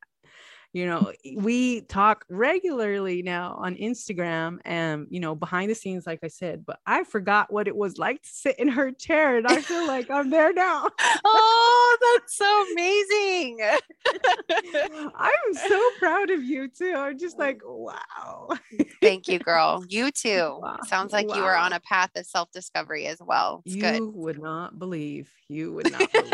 you 0.75 0.85
know 0.85 1.09
we 1.37 1.81
talk 1.81 2.25
regularly 2.29 3.23
now 3.23 3.55
on 3.57 3.75
instagram 3.75 4.59
and 4.65 5.07
you 5.09 5.21
know 5.21 5.33
behind 5.33 5.71
the 5.71 5.75
scenes 5.75 6.05
like 6.05 6.19
i 6.21 6.27
said 6.27 6.65
but 6.65 6.79
i 6.85 7.01
forgot 7.05 7.51
what 7.51 7.65
it 7.65 7.75
was 7.75 7.97
like 7.97 8.21
to 8.21 8.29
sit 8.29 8.59
in 8.59 8.67
her 8.67 8.91
chair 8.91 9.37
and 9.37 9.47
i 9.47 9.61
feel 9.61 9.87
like 9.87 10.11
i'm 10.11 10.29
there 10.29 10.53
now. 10.53 10.87
Oh 11.27 11.97
that's 12.01 12.35
so 12.35 12.65
amazing. 12.71 13.59
I'm 15.15 15.53
so 15.53 15.89
proud 15.99 16.29
of 16.29 16.43
you 16.43 16.67
too. 16.67 16.93
I'm 16.95 17.17
just 17.17 17.39
like 17.39 17.61
wow. 17.63 18.49
Thank 19.01 19.27
you 19.27 19.39
girl. 19.39 19.83
You 19.87 20.11
too. 20.11 20.59
Wow. 20.61 20.79
sounds 20.87 21.13
like 21.13 21.27
wow. 21.27 21.35
you 21.35 21.43
are 21.43 21.55
on 21.55 21.73
a 21.73 21.79
path 21.79 22.11
of 22.15 22.25
self-discovery 22.25 23.07
as 23.07 23.19
well. 23.21 23.63
It's 23.65 23.75
good. 23.75 23.95
you 23.95 24.11
good 24.11 24.15
would 24.15 24.41
not 24.41 24.77
believe. 24.77 25.31
You 25.47 25.73
would 25.73 25.91
not 25.91 26.11
believe. 26.11 26.33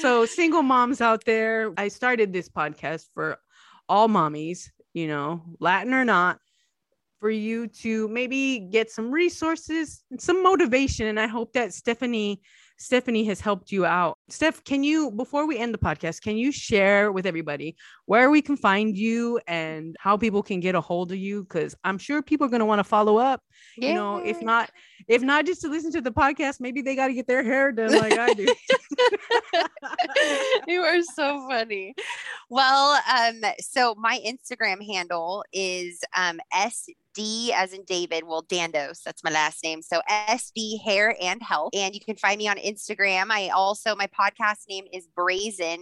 So 0.00 0.26
single 0.26 0.62
moms 0.62 1.00
out 1.00 1.24
there 1.24 1.72
i 1.76 1.88
started 1.88 2.32
this 2.34 2.50
podcast 2.50 3.06
for 3.14 3.38
all 3.88 4.08
mommies, 4.08 4.68
you 4.92 5.08
know, 5.08 5.42
Latin 5.60 5.94
or 5.94 6.04
not, 6.04 6.38
for 7.20 7.30
you 7.30 7.68
to 7.68 8.06
maybe 8.08 8.60
get 8.60 8.90
some 8.90 9.10
resources 9.10 10.04
and 10.10 10.20
some 10.20 10.42
motivation. 10.42 11.06
And 11.06 11.18
I 11.18 11.26
hope 11.26 11.54
that 11.54 11.72
Stephanie 11.72 12.42
Stephanie 12.76 13.24
has 13.24 13.40
helped 13.40 13.70
you 13.70 13.86
out. 13.86 14.18
Steph, 14.28 14.64
can 14.64 14.82
you, 14.82 15.10
before 15.12 15.46
we 15.46 15.58
end 15.58 15.72
the 15.72 15.78
podcast, 15.78 16.22
can 16.22 16.36
you 16.36 16.50
share 16.50 17.12
with 17.12 17.26
everybody 17.26 17.76
where 18.06 18.30
we 18.30 18.42
can 18.42 18.56
find 18.56 18.96
you 18.96 19.40
and 19.46 19.96
how 19.98 20.16
people 20.16 20.42
can 20.42 20.60
get 20.60 20.74
a 20.74 20.80
hold 20.80 21.12
of 21.12 21.18
you? 21.18 21.44
Because 21.44 21.74
I'm 21.84 21.98
sure 21.98 22.22
people 22.22 22.46
are 22.46 22.50
going 22.50 22.60
to 22.60 22.66
want 22.66 22.80
to 22.80 22.84
follow 22.84 23.16
up. 23.16 23.42
You 23.76 23.94
know, 23.94 24.18
if 24.18 24.42
not, 24.42 24.70
if 25.08 25.22
not 25.22 25.46
just 25.46 25.60
to 25.62 25.68
listen 25.68 25.92
to 25.92 26.00
the 26.00 26.12
podcast, 26.12 26.60
maybe 26.60 26.82
they 26.82 26.96
got 26.96 27.08
to 27.08 27.14
get 27.14 27.26
their 27.26 27.42
hair 27.42 27.72
done 27.72 27.92
like 27.92 28.18
I 28.18 28.34
do. 28.34 28.46
you 30.66 30.80
are 30.80 31.02
so 31.14 31.46
funny. 31.48 31.94
Well, 32.50 33.00
um, 33.10 33.42
so 33.60 33.94
my 33.96 34.20
Instagram 34.26 34.84
handle 34.84 35.44
is 35.52 36.00
um, 36.16 36.40
SD 37.14 37.50
as 37.50 37.72
in 37.72 37.84
David, 37.84 38.24
well, 38.26 38.42
Dandos, 38.44 39.02
that's 39.04 39.24
my 39.24 39.30
last 39.30 39.62
name. 39.62 39.82
So 39.82 40.00
SD 40.08 40.82
Hair 40.84 41.16
and 41.20 41.42
Health. 41.42 41.70
And 41.74 41.94
you 41.94 42.00
can 42.00 42.16
find 42.16 42.38
me 42.38 42.48
on 42.48 42.56
Instagram. 42.56 43.26
I 43.30 43.48
also, 43.48 43.94
my 43.94 44.08
podcast 44.08 44.68
name 44.68 44.84
is 44.92 45.08
Brazen. 45.14 45.80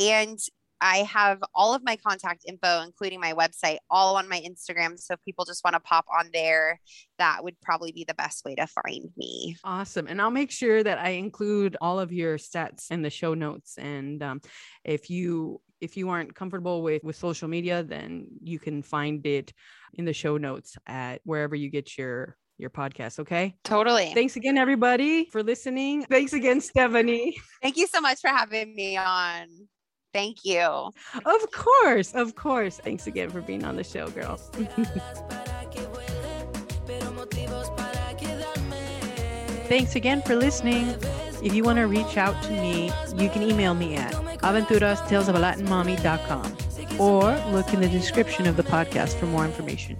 And 0.00 0.38
I 0.80 0.98
have 0.98 1.42
all 1.54 1.74
of 1.74 1.82
my 1.84 1.96
contact 1.96 2.42
info, 2.46 2.82
including 2.82 3.20
my 3.20 3.32
website, 3.32 3.78
all 3.90 4.16
on 4.16 4.28
my 4.28 4.40
Instagram. 4.40 4.98
So 4.98 5.14
if 5.14 5.24
people 5.24 5.44
just 5.44 5.64
want 5.64 5.74
to 5.74 5.80
pop 5.80 6.04
on 6.14 6.28
there, 6.32 6.78
that 7.18 7.42
would 7.42 7.58
probably 7.62 7.92
be 7.92 8.04
the 8.06 8.14
best 8.14 8.44
way 8.44 8.54
to 8.56 8.66
find 8.66 9.08
me. 9.16 9.56
Awesome. 9.64 10.06
And 10.08 10.20
I'll 10.20 10.30
make 10.30 10.50
sure 10.50 10.82
that 10.82 10.98
I 10.98 11.10
include 11.10 11.76
all 11.80 12.00
of 12.00 12.12
your 12.12 12.36
stats 12.36 12.90
in 12.90 13.02
the 13.02 13.08
show 13.08 13.34
notes. 13.34 13.78
And 13.78 14.22
um, 14.22 14.40
if 14.84 15.08
you 15.08 15.60
if 15.84 15.96
you 15.96 16.08
aren't 16.08 16.34
comfortable 16.34 16.82
with 16.82 17.04
with 17.04 17.16
social 17.16 17.48
media, 17.48 17.82
then 17.82 18.26
you 18.42 18.58
can 18.58 18.82
find 18.82 19.24
it 19.26 19.52
in 19.94 20.04
the 20.04 20.12
show 20.12 20.36
notes 20.36 20.76
at 20.86 21.20
wherever 21.24 21.54
you 21.54 21.70
get 21.70 21.96
your 21.96 22.36
your 22.58 22.70
podcast. 22.70 23.18
Okay. 23.18 23.56
Totally. 23.64 24.12
Thanks 24.14 24.36
again, 24.36 24.56
everybody, 24.58 25.26
for 25.30 25.42
listening. 25.42 26.04
Thanks 26.04 26.32
again, 26.32 26.60
Stephanie. 26.60 27.36
Thank 27.62 27.76
you 27.76 27.86
so 27.86 28.00
much 28.00 28.20
for 28.20 28.28
having 28.28 28.74
me 28.74 28.96
on. 28.96 29.46
Thank 30.12 30.44
you. 30.44 30.60
Of 30.62 31.50
course. 31.52 32.12
Of 32.14 32.36
course. 32.36 32.78
Thanks 32.78 33.06
again 33.08 33.30
for 33.30 33.40
being 33.40 33.64
on 33.64 33.76
the 33.76 33.84
show, 33.84 34.08
girls 34.10 34.50
Thanks 39.66 39.96
again 39.96 40.22
for 40.22 40.36
listening. 40.36 40.94
If 41.42 41.54
you 41.54 41.64
want 41.64 41.78
to 41.78 41.86
reach 41.86 42.16
out 42.16 42.40
to 42.44 42.50
me, 42.50 42.92
you 43.16 43.28
can 43.30 43.42
email 43.42 43.74
me 43.74 43.96
at 43.96 44.23
aventurastalesofalatinmommy.com 44.44 47.00
or 47.00 47.34
look 47.52 47.72
in 47.72 47.80
the 47.80 47.88
description 47.88 48.46
of 48.46 48.56
the 48.56 48.62
podcast 48.62 49.18
for 49.18 49.26
more 49.26 49.44
information. 49.44 49.96